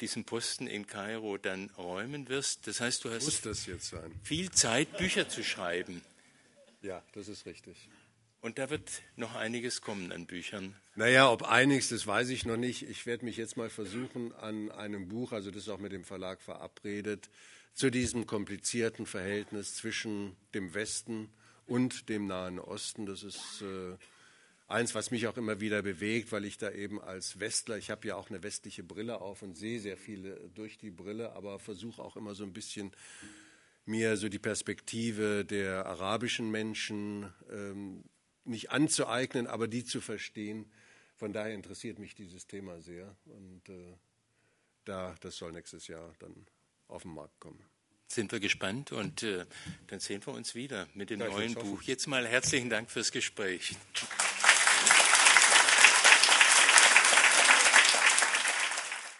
[0.00, 2.66] diesen Posten in Kairo dann räumen wirst.
[2.66, 4.12] Das heißt, du hast Muss das jetzt sein?
[4.22, 6.02] viel Zeit, Bücher zu schreiben.
[6.82, 7.76] Ja, das ist richtig.
[8.42, 10.74] Und da wird noch einiges kommen an Büchern.
[10.96, 12.82] Naja, ob einiges, das weiß ich noch nicht.
[12.82, 16.04] Ich werde mich jetzt mal versuchen, an einem Buch, also das ist auch mit dem
[16.04, 17.30] Verlag verabredet,
[17.72, 21.32] zu diesem komplizierten Verhältnis zwischen dem Westen
[21.66, 23.06] und dem Nahen Osten.
[23.06, 23.96] Das ist äh,
[24.72, 28.08] eins, was mich auch immer wieder bewegt, weil ich da eben als Westler, ich habe
[28.08, 32.02] ja auch eine westliche Brille auf und sehe sehr viele durch die Brille, aber versuche
[32.02, 32.92] auch immer so ein bisschen
[33.84, 38.04] mir so die Perspektive der arabischen Menschen ähm,
[38.44, 40.70] nicht anzueignen, aber die zu verstehen.
[41.16, 43.94] Von daher interessiert mich dieses Thema sehr und äh,
[44.84, 46.46] da, das soll nächstes Jahr dann
[46.88, 47.64] auf den Markt kommen
[48.12, 49.46] sind wir gespannt und äh,
[49.86, 51.82] dann sehen wir uns wieder mit dem neuen Buch.
[51.82, 53.74] Jetzt mal herzlichen Dank fürs Gespräch.